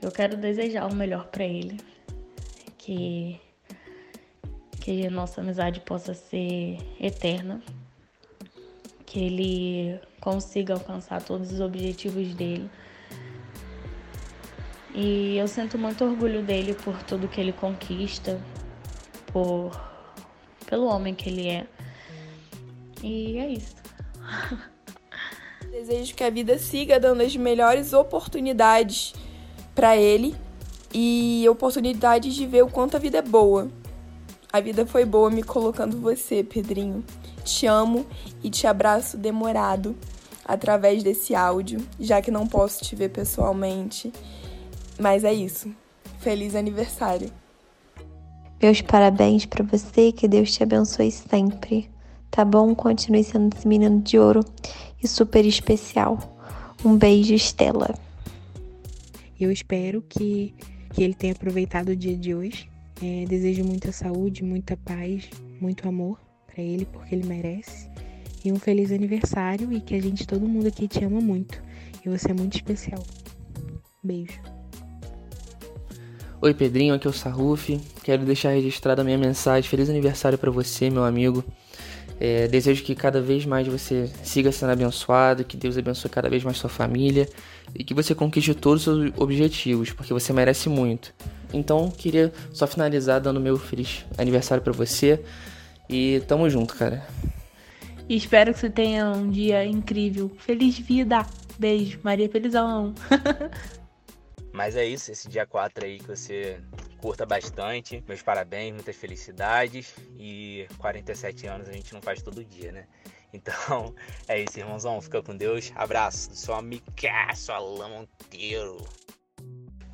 Eu 0.00 0.12
quero 0.12 0.36
desejar 0.36 0.86
o 0.86 0.94
melhor 0.94 1.26
para 1.26 1.42
ele 1.42 1.80
que 2.78 3.40
que 4.80 5.04
a 5.04 5.10
nossa 5.10 5.40
amizade 5.40 5.80
possa 5.80 6.14
ser 6.14 6.78
eterna, 7.00 7.60
que 9.04 9.18
ele 9.18 10.00
consiga 10.20 10.74
alcançar 10.74 11.20
todos 11.24 11.50
os 11.50 11.60
objetivos 11.60 12.36
dele. 12.36 12.70
E 14.94 15.36
eu 15.36 15.48
sinto 15.48 15.76
muito 15.76 16.04
orgulho 16.04 16.40
dele 16.40 16.72
por 16.72 17.02
tudo 17.02 17.26
que 17.26 17.40
ele 17.40 17.52
conquista, 17.52 18.40
por 19.32 19.97
pelo 20.68 20.86
homem 20.86 21.14
que 21.14 21.30
ele 21.30 21.48
é. 21.48 21.66
E 23.02 23.38
é 23.38 23.48
isso. 23.48 23.74
Desejo 25.70 26.14
que 26.14 26.24
a 26.24 26.30
vida 26.30 26.58
siga 26.58 27.00
dando 27.00 27.22
as 27.22 27.34
melhores 27.36 27.92
oportunidades 27.92 29.14
para 29.74 29.96
ele 29.96 30.34
e 30.92 31.46
oportunidades 31.48 32.34
de 32.34 32.46
ver 32.46 32.62
o 32.62 32.70
quanto 32.70 32.96
a 32.96 33.00
vida 33.00 33.18
é 33.18 33.22
boa. 33.22 33.70
A 34.52 34.60
vida 34.60 34.84
foi 34.86 35.04
boa 35.04 35.30
me 35.30 35.42
colocando 35.42 36.00
você, 36.00 36.42
Pedrinho. 36.42 37.04
Te 37.44 37.66
amo 37.66 38.06
e 38.42 38.50
te 38.50 38.66
abraço 38.66 39.16
demorado 39.16 39.96
através 40.44 41.02
desse 41.02 41.34
áudio, 41.34 41.86
já 42.00 42.20
que 42.20 42.30
não 42.30 42.46
posso 42.46 42.82
te 42.82 42.96
ver 42.96 43.10
pessoalmente. 43.10 44.12
Mas 44.98 45.24
é 45.24 45.32
isso. 45.32 45.70
Feliz 46.18 46.54
aniversário. 46.54 47.30
Meus 48.60 48.80
parabéns 48.80 49.46
para 49.46 49.64
você, 49.64 50.12
que 50.12 50.26
Deus 50.26 50.52
te 50.52 50.62
abençoe 50.62 51.10
sempre. 51.10 51.88
Tá 52.30 52.44
bom? 52.44 52.74
Continue 52.74 53.24
sendo 53.24 53.56
esse 53.56 53.66
menino 53.66 54.00
de 54.00 54.18
ouro 54.18 54.44
e 55.02 55.06
super 55.08 55.44
especial. 55.44 56.18
Um 56.84 56.96
beijo, 56.96 57.34
Estela. 57.34 57.94
Eu 59.40 59.52
espero 59.52 60.02
que 60.02 60.54
que 60.92 61.02
ele 61.02 61.14
tenha 61.14 61.32
aproveitado 61.32 61.90
o 61.90 61.96
dia 61.96 62.16
de 62.16 62.34
hoje. 62.34 62.68
É, 63.02 63.24
desejo 63.26 63.64
muita 63.64 63.92
saúde, 63.92 64.42
muita 64.42 64.76
paz, 64.76 65.28
muito 65.60 65.88
amor 65.88 66.18
para 66.46 66.62
ele, 66.62 66.84
porque 66.86 67.14
ele 67.14 67.26
merece. 67.26 67.88
E 68.44 68.50
um 68.50 68.56
feliz 68.56 68.90
aniversário 68.90 69.72
e 69.72 69.80
que 69.80 69.94
a 69.94 70.02
gente, 70.02 70.26
todo 70.26 70.48
mundo 70.48 70.66
aqui, 70.66 70.88
te 70.88 71.04
ama 71.04 71.20
muito. 71.20 71.62
E 72.04 72.08
você 72.08 72.30
é 72.30 72.34
muito 72.34 72.56
especial. 72.56 73.02
Beijo. 74.02 74.40
Oi, 76.40 76.54
Pedrinho, 76.54 76.94
aqui 76.94 77.06
é 77.06 77.10
o 77.10 77.12
Sarruf. 77.12 77.80
Quero 78.08 78.24
deixar 78.24 78.52
registrada 78.52 79.02
a 79.02 79.04
minha 79.04 79.18
mensagem. 79.18 79.68
Feliz 79.68 79.90
aniversário 79.90 80.38
para 80.38 80.50
você, 80.50 80.88
meu 80.88 81.04
amigo. 81.04 81.44
É, 82.18 82.48
desejo 82.48 82.82
que 82.82 82.94
cada 82.94 83.20
vez 83.20 83.44
mais 83.44 83.68
você 83.68 84.10
siga 84.22 84.50
sendo 84.50 84.72
abençoado, 84.72 85.44
que 85.44 85.58
Deus 85.58 85.76
abençoe 85.76 86.10
cada 86.10 86.26
vez 86.26 86.42
mais 86.42 86.56
sua 86.56 86.70
família 86.70 87.28
e 87.74 87.84
que 87.84 87.92
você 87.92 88.14
conquiste 88.14 88.54
todos 88.54 88.86
os 88.86 89.10
seus 89.10 89.12
objetivos, 89.18 89.92
porque 89.92 90.14
você 90.14 90.32
merece 90.32 90.70
muito. 90.70 91.12
Então, 91.52 91.90
queria 91.90 92.32
só 92.50 92.66
finalizar 92.66 93.20
dando 93.20 93.38
meu 93.38 93.58
feliz 93.58 94.06
aniversário 94.16 94.64
para 94.64 94.72
você 94.72 95.22
e 95.86 96.22
tamo 96.26 96.48
junto, 96.48 96.76
cara. 96.76 97.06
E 98.08 98.16
espero 98.16 98.54
que 98.54 98.60
você 98.60 98.70
tenha 98.70 99.10
um 99.10 99.28
dia 99.28 99.66
incrível. 99.66 100.32
Feliz 100.38 100.78
vida! 100.78 101.26
Beijo, 101.58 102.00
Maria 102.02 102.26
Felizão. 102.30 102.94
Mas 104.50 104.76
é 104.76 104.86
isso, 104.86 105.12
esse 105.12 105.28
dia 105.28 105.44
4 105.44 105.84
aí 105.84 105.98
que 105.98 106.08
você 106.08 106.58
curta 106.98 107.24
bastante. 107.24 108.02
Meus 108.06 108.22
parabéns, 108.22 108.74
muitas 108.74 108.96
felicidades. 108.96 109.94
E 110.18 110.66
47 110.78 111.46
anos 111.46 111.68
a 111.68 111.72
gente 111.72 111.94
não 111.94 112.02
faz 112.02 112.22
todo 112.22 112.44
dia, 112.44 112.72
né? 112.72 112.84
Então 113.32 113.94
é 114.28 114.42
isso, 114.42 114.58
irmãozão. 114.58 115.00
Fica 115.00 115.22
com 115.22 115.36
Deus. 115.36 115.72
Abraço 115.74 116.30
do 116.30 116.36
seu 116.36 116.54
amigaço 116.54 117.52
Alain 117.52 117.90
Monteiro. 117.90 118.84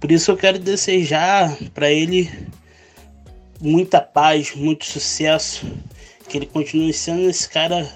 Por 0.00 0.10
isso 0.10 0.30
eu 0.30 0.36
quero 0.36 0.58
desejar 0.58 1.56
para 1.72 1.90
ele 1.90 2.30
muita 3.60 4.00
paz, 4.00 4.54
muito 4.54 4.84
sucesso. 4.84 5.66
Que 6.28 6.38
ele 6.38 6.46
continue 6.46 6.92
sendo 6.92 7.28
esse 7.28 7.48
cara 7.48 7.90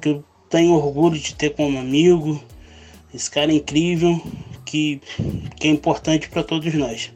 que 0.00 0.10
eu 0.10 0.24
tenho 0.50 0.74
orgulho 0.74 1.18
de 1.18 1.34
ter 1.34 1.50
como 1.50 1.78
amigo. 1.78 2.42
Esse 3.12 3.30
cara 3.30 3.52
incrível 3.52 4.20
que, 4.64 5.00
que 5.56 5.68
é 5.68 5.70
importante 5.70 6.28
para 6.28 6.42
todos 6.42 6.72
nós. 6.74 7.12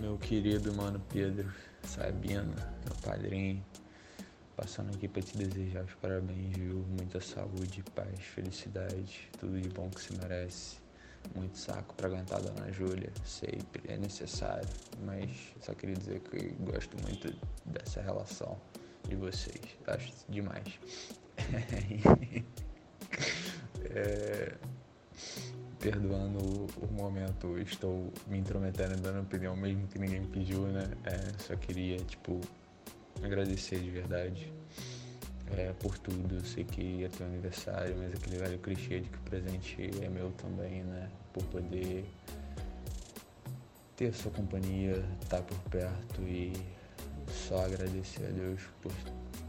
Meu 0.00 0.16
querido 0.16 0.72
mano 0.74 1.00
Pedro 1.12 1.52
Sabino, 1.82 2.54
meu 2.84 2.94
padrinho, 3.02 3.64
passando 4.56 4.94
aqui 4.94 5.08
para 5.08 5.22
te 5.22 5.36
desejar 5.36 5.82
os 5.82 5.92
parabéns, 5.94 6.56
viu? 6.56 6.84
Muita 6.96 7.20
saúde, 7.20 7.82
paz, 7.96 8.20
felicidade, 8.20 9.28
tudo 9.40 9.60
de 9.60 9.68
bom 9.70 9.90
que 9.90 10.00
se 10.00 10.16
merece. 10.16 10.76
Muito 11.34 11.58
saco 11.58 11.96
para 11.96 12.06
aguentar 12.06 12.38
a 12.38 12.42
Dona 12.42 12.72
Júlia, 12.72 13.10
sempre 13.24 13.92
é 13.92 13.98
necessário, 13.98 14.68
mas 15.04 15.30
só 15.60 15.74
queria 15.74 15.96
dizer 15.96 16.20
que 16.20 16.50
gosto 16.60 16.96
muito 17.02 17.36
dessa 17.64 18.00
relação 18.00 18.56
de 19.08 19.16
vocês, 19.16 19.60
acho 19.88 20.12
demais. 20.28 20.78
é 23.90 24.54
perdoando 25.78 26.38
o, 26.38 26.66
o, 26.84 26.92
momento, 26.92 27.58
estou 27.58 28.12
me 28.26 28.38
intrometendo 28.38 28.96
dando 29.00 29.20
opinião 29.20 29.56
mesmo 29.56 29.86
que 29.88 29.98
ninguém 29.98 30.24
pediu, 30.24 30.62
né? 30.66 30.88
É, 31.04 31.42
só 31.42 31.54
queria, 31.56 31.98
tipo, 31.98 32.40
agradecer 33.22 33.80
de 33.80 33.90
verdade 33.90 34.52
é, 35.56 35.72
por 35.80 35.96
tudo. 35.98 36.36
Eu 36.36 36.44
sei 36.44 36.64
que 36.64 36.82
ia 36.82 37.08
ter 37.08 37.24
um 37.24 37.26
aniversário, 37.26 37.96
mas 37.96 38.12
aquele 38.12 38.38
velho 38.38 38.58
clichê 38.58 39.00
de 39.00 39.08
que 39.08 39.16
o 39.16 39.20
presente 39.20 39.90
é 40.02 40.08
meu 40.08 40.30
também, 40.32 40.82
né? 40.82 41.08
Por 41.32 41.44
poder 41.44 42.04
ter 43.96 44.08
a 44.08 44.12
sua 44.12 44.30
companhia, 44.32 45.04
estar 45.22 45.42
por 45.42 45.58
perto 45.70 46.22
e 46.22 46.52
só 47.28 47.64
agradecer 47.64 48.26
a 48.26 48.30
Deus 48.30 48.62
por, 48.80 48.92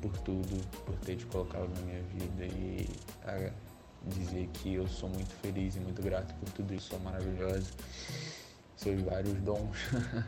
por 0.01 0.17
tudo, 0.19 0.67
por 0.85 0.95
ter 0.99 1.15
te 1.15 1.25
colocado 1.25 1.69
na 1.75 1.81
minha 1.81 2.01
vida 2.03 2.45
e 2.45 2.87
a, 3.23 3.68
dizer 4.09 4.47
que 4.53 4.73
eu 4.73 4.87
sou 4.87 5.09
muito 5.09 5.33
feliz 5.35 5.75
e 5.75 5.79
muito 5.79 6.01
grato 6.01 6.33
por 6.35 6.49
tudo 6.49 6.73
isso, 6.73 6.89
sou 6.89 6.99
maravilhosa, 6.99 7.71
seus 8.75 9.01
vários 9.01 9.39
dons 9.41 9.77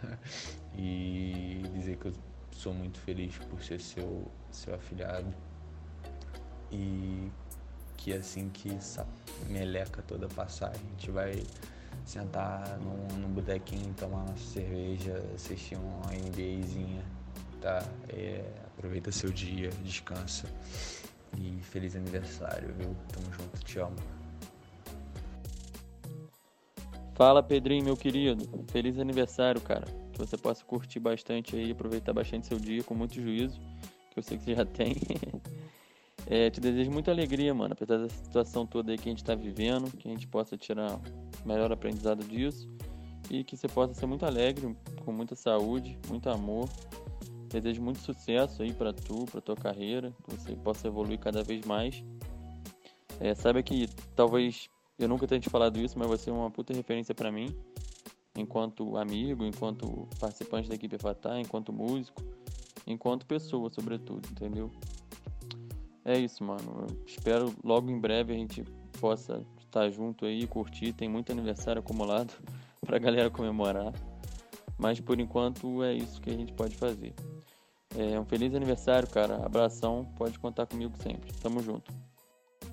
e 0.78 1.62
dizer 1.74 1.98
que 1.98 2.08
eu 2.08 2.14
sou 2.52 2.74
muito 2.74 3.00
feliz 3.00 3.38
por 3.50 3.62
ser 3.64 3.82
seu, 3.82 4.32
seu 4.52 4.76
afilhado 4.76 5.34
e 6.72 7.30
que 7.98 8.14
assim 8.14 8.50
que 8.50 8.74
essa 8.74 9.06
meleca 9.48 10.02
toda 10.08 10.28
passar, 10.28 10.72
a 10.72 10.78
gente 10.78 11.12
vai 11.12 11.44
sentar 12.06 12.80
num, 12.80 13.18
num 13.20 13.30
botequinho, 13.30 13.94
tomar 13.94 14.26
nossa 14.26 14.54
cerveja, 14.54 15.24
assistir 15.36 15.76
uma 15.76 16.12
NBAzinha, 16.12 17.04
tá? 17.62 17.84
É, 18.10 18.44
aproveita 18.78 19.12
seu 19.12 19.30
dia, 19.32 19.70
descansa. 19.84 20.48
E 21.38 21.62
feliz 21.64 21.96
aniversário, 21.96 22.74
viu? 22.74 22.96
Tamo 23.12 23.34
junto, 23.34 23.64
te 23.64 23.80
amo. 23.80 23.96
Fala 27.16 27.44
Pedrinho, 27.44 27.84
meu 27.84 27.98
querido. 27.98 28.48
Feliz 28.72 28.98
aniversário, 28.98 29.62
cara. 29.62 29.86
Que 30.12 30.20
você 30.20 30.38
possa 30.38 30.64
curtir 30.66 31.00
bastante 31.00 31.56
aí, 31.56 31.72
aproveitar 31.72 32.14
bastante 32.14 32.48
seu 32.48 32.60
dia 32.60 32.84
com 32.84 32.96
muito 32.96 33.16
juízo, 33.16 33.60
que 34.12 34.20
eu 34.20 34.24
sei 34.24 34.38
que 34.38 34.44
você 34.44 34.56
já 34.56 34.66
tem. 34.66 34.96
É, 36.28 36.50
te 36.50 36.62
desejo 36.62 36.92
muita 36.92 37.12
alegria, 37.12 37.54
mano, 37.54 37.74
apesar 37.74 37.98
da 37.98 38.10
situação 38.10 38.66
toda 38.66 38.92
aí 38.92 38.98
que 38.98 39.10
a 39.10 39.12
gente 39.12 39.24
tá 39.24 39.36
vivendo, 39.36 39.92
que 39.98 40.08
a 40.08 40.12
gente 40.12 40.28
possa 40.28 40.58
tirar 40.58 40.96
o 40.96 41.48
melhor 41.48 41.72
aprendizado 41.72 42.24
disso 42.24 42.70
e 43.30 43.44
que 43.44 43.56
você 43.56 43.68
possa 43.68 43.94
ser 43.94 44.06
muito 44.06 44.26
alegre, 44.26 44.76
com 45.04 45.12
muita 45.12 45.36
saúde, 45.36 45.98
muito 46.10 46.30
amor. 46.30 46.70
Desejo 47.52 47.82
muito 47.82 48.00
sucesso 48.00 48.64
aí 48.64 48.74
para 48.74 48.94
tu, 48.94 49.26
para 49.26 49.42
tua 49.42 49.56
carreira, 49.56 50.14
que 50.24 50.36
você 50.36 50.56
possa 50.56 50.88
evoluir 50.88 51.20
cada 51.20 51.44
vez 51.44 51.66
mais. 51.66 52.04
É, 53.20 53.36
saiba 53.36 53.62
que 53.62 53.88
talvez 54.16 54.70
eu 54.98 55.08
nunca 55.08 55.28
tenha 55.28 55.42
te 55.42 55.50
falado 55.50 55.80
isso, 55.80 56.00
mas 56.00 56.08
você 56.08 56.30
é 56.30 56.34
uma 56.34 56.50
puta 56.50 56.74
referência 56.74 57.14
para 57.14 57.32
mim, 57.32 57.56
enquanto 58.36 58.98
amigo, 58.98 59.44
enquanto 59.44 60.08
participante 60.20 60.70
da 60.70 60.76
equipe 60.76 60.98
Fatah, 60.98 61.40
enquanto 61.40 61.74
músico, 61.74 62.24
enquanto 62.88 63.26
pessoa, 63.26 63.70
sobretudo, 63.70 64.28
entendeu? 64.32 64.72
É 66.04 66.18
isso, 66.18 66.44
mano. 66.44 66.88
Eu 66.88 67.04
espero 67.06 67.54
logo 67.64 67.92
em 67.92 68.00
breve 68.00 68.34
a 68.34 68.38
gente 68.38 68.64
possa 69.00 69.46
estar 69.60 69.90
junto 69.90 70.26
aí, 70.26 70.48
curtir. 70.48 70.94
Tem 70.94 71.08
muito 71.08 71.32
aniversário 71.32 71.80
acumulado 71.80 72.34
pra 72.86 72.98
galera 72.98 73.30
comemorar. 73.30 73.94
Mas 74.78 75.00
por 75.00 75.20
enquanto 75.20 75.84
é 75.84 75.94
isso 75.94 76.22
que 76.22 76.30
a 76.30 76.34
gente 76.34 76.54
pode 76.54 76.76
fazer. 76.76 77.14
É 77.98 78.20
um 78.20 78.26
feliz 78.26 78.54
aniversário, 78.56 79.08
cara. 79.10 79.46
Abração, 79.46 80.06
pode 80.18 80.40
contar 80.40 80.66
comigo 80.66 80.94
sempre. 81.02 81.32
Tamo 81.34 81.62
junto. 81.62 81.92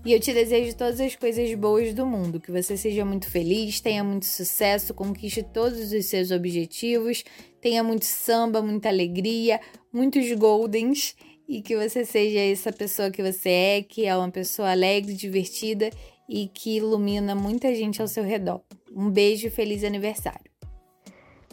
E 0.04 0.12
eu 0.12 0.20
te 0.20 0.32
desejo 0.32 0.76
todas 0.76 1.00
as 1.00 1.16
coisas 1.16 1.52
boas 1.54 1.92
do 1.92 2.06
mundo, 2.06 2.40
que 2.40 2.52
você 2.52 2.76
seja 2.76 3.04
muito 3.04 3.28
feliz, 3.28 3.80
tenha 3.80 4.04
muito 4.04 4.26
sucesso, 4.26 4.94
conquiste 4.94 5.42
todos 5.42 5.92
os 5.92 6.06
seus 6.06 6.30
objetivos, 6.30 7.24
tenha 7.60 7.82
muito 7.82 8.04
samba, 8.04 8.62
muita 8.62 8.88
alegria, 8.88 9.60
muitos 9.92 10.30
goldens 10.32 11.16
e 11.48 11.60
que 11.60 11.76
você 11.76 12.04
seja 12.04 12.38
essa 12.38 12.72
pessoa 12.72 13.10
que 13.10 13.22
você 13.22 13.48
é, 13.48 13.82
que 13.82 14.06
é 14.06 14.16
uma 14.16 14.30
pessoa 14.30 14.70
alegre, 14.70 15.14
divertida 15.14 15.90
e 16.28 16.46
que 16.46 16.76
ilumina 16.76 17.34
muita 17.34 17.74
gente 17.74 18.00
ao 18.00 18.06
seu 18.06 18.22
redor. 18.22 18.62
Um 18.94 19.10
beijo 19.10 19.48
e 19.48 19.50
feliz 19.50 19.82
aniversário. 19.82 20.57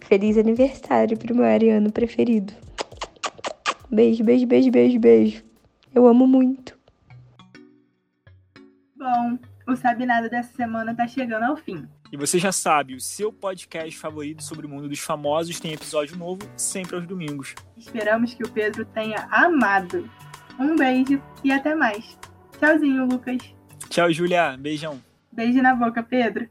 Feliz 0.08 0.38
aniversário 0.38 1.18
pro 1.18 1.36
meu 1.36 1.46
ariano 1.46 1.92
preferido. 1.92 2.54
Beijo, 3.90 4.24
beijo, 4.24 4.46
beijo, 4.46 4.72
beijo, 4.72 5.00
beijo. 5.00 5.44
Eu 5.94 6.06
amo 6.06 6.28
muito. 6.28 6.78
Bom, 8.96 9.40
o 9.68 9.76
Sabe 9.76 10.06
Nada 10.06 10.30
dessa 10.30 10.54
semana 10.54 10.96
tá 10.96 11.08
chegando 11.08 11.44
ao 11.44 11.58
fim. 11.58 11.88
E 12.12 12.18
você 12.18 12.38
já 12.38 12.52
sabe, 12.52 12.94
o 12.94 13.02
seu 13.02 13.34
podcast 13.34 13.98
favorito 13.98 14.44
sobre 14.44 14.68
o 14.68 14.70
mundo 14.70 14.88
dos 14.88 15.00
famosos 15.00 15.60
tem 15.60 15.74
episódio 15.74 16.16
novo 16.18 16.42
sempre 16.56 16.96
aos 16.96 17.08
domingos. 17.08 17.56
Esperamos 17.76 18.36
que 18.36 18.44
o 18.44 18.50
Pedro 18.50 18.86
tenha 18.86 19.28
amado. 19.32 20.10
Um 20.60 20.76
beijo 20.76 21.22
e 21.44 21.52
até 21.52 21.74
mais. 21.74 22.18
Tchauzinho, 22.60 23.06
Lucas. 23.06 23.40
Tchau, 23.90 24.12
Julia. 24.12 24.56
Beijão. 24.56 25.02
Beijo 25.32 25.62
na 25.64 25.74
boca, 25.74 26.04
Pedro. 26.04 26.48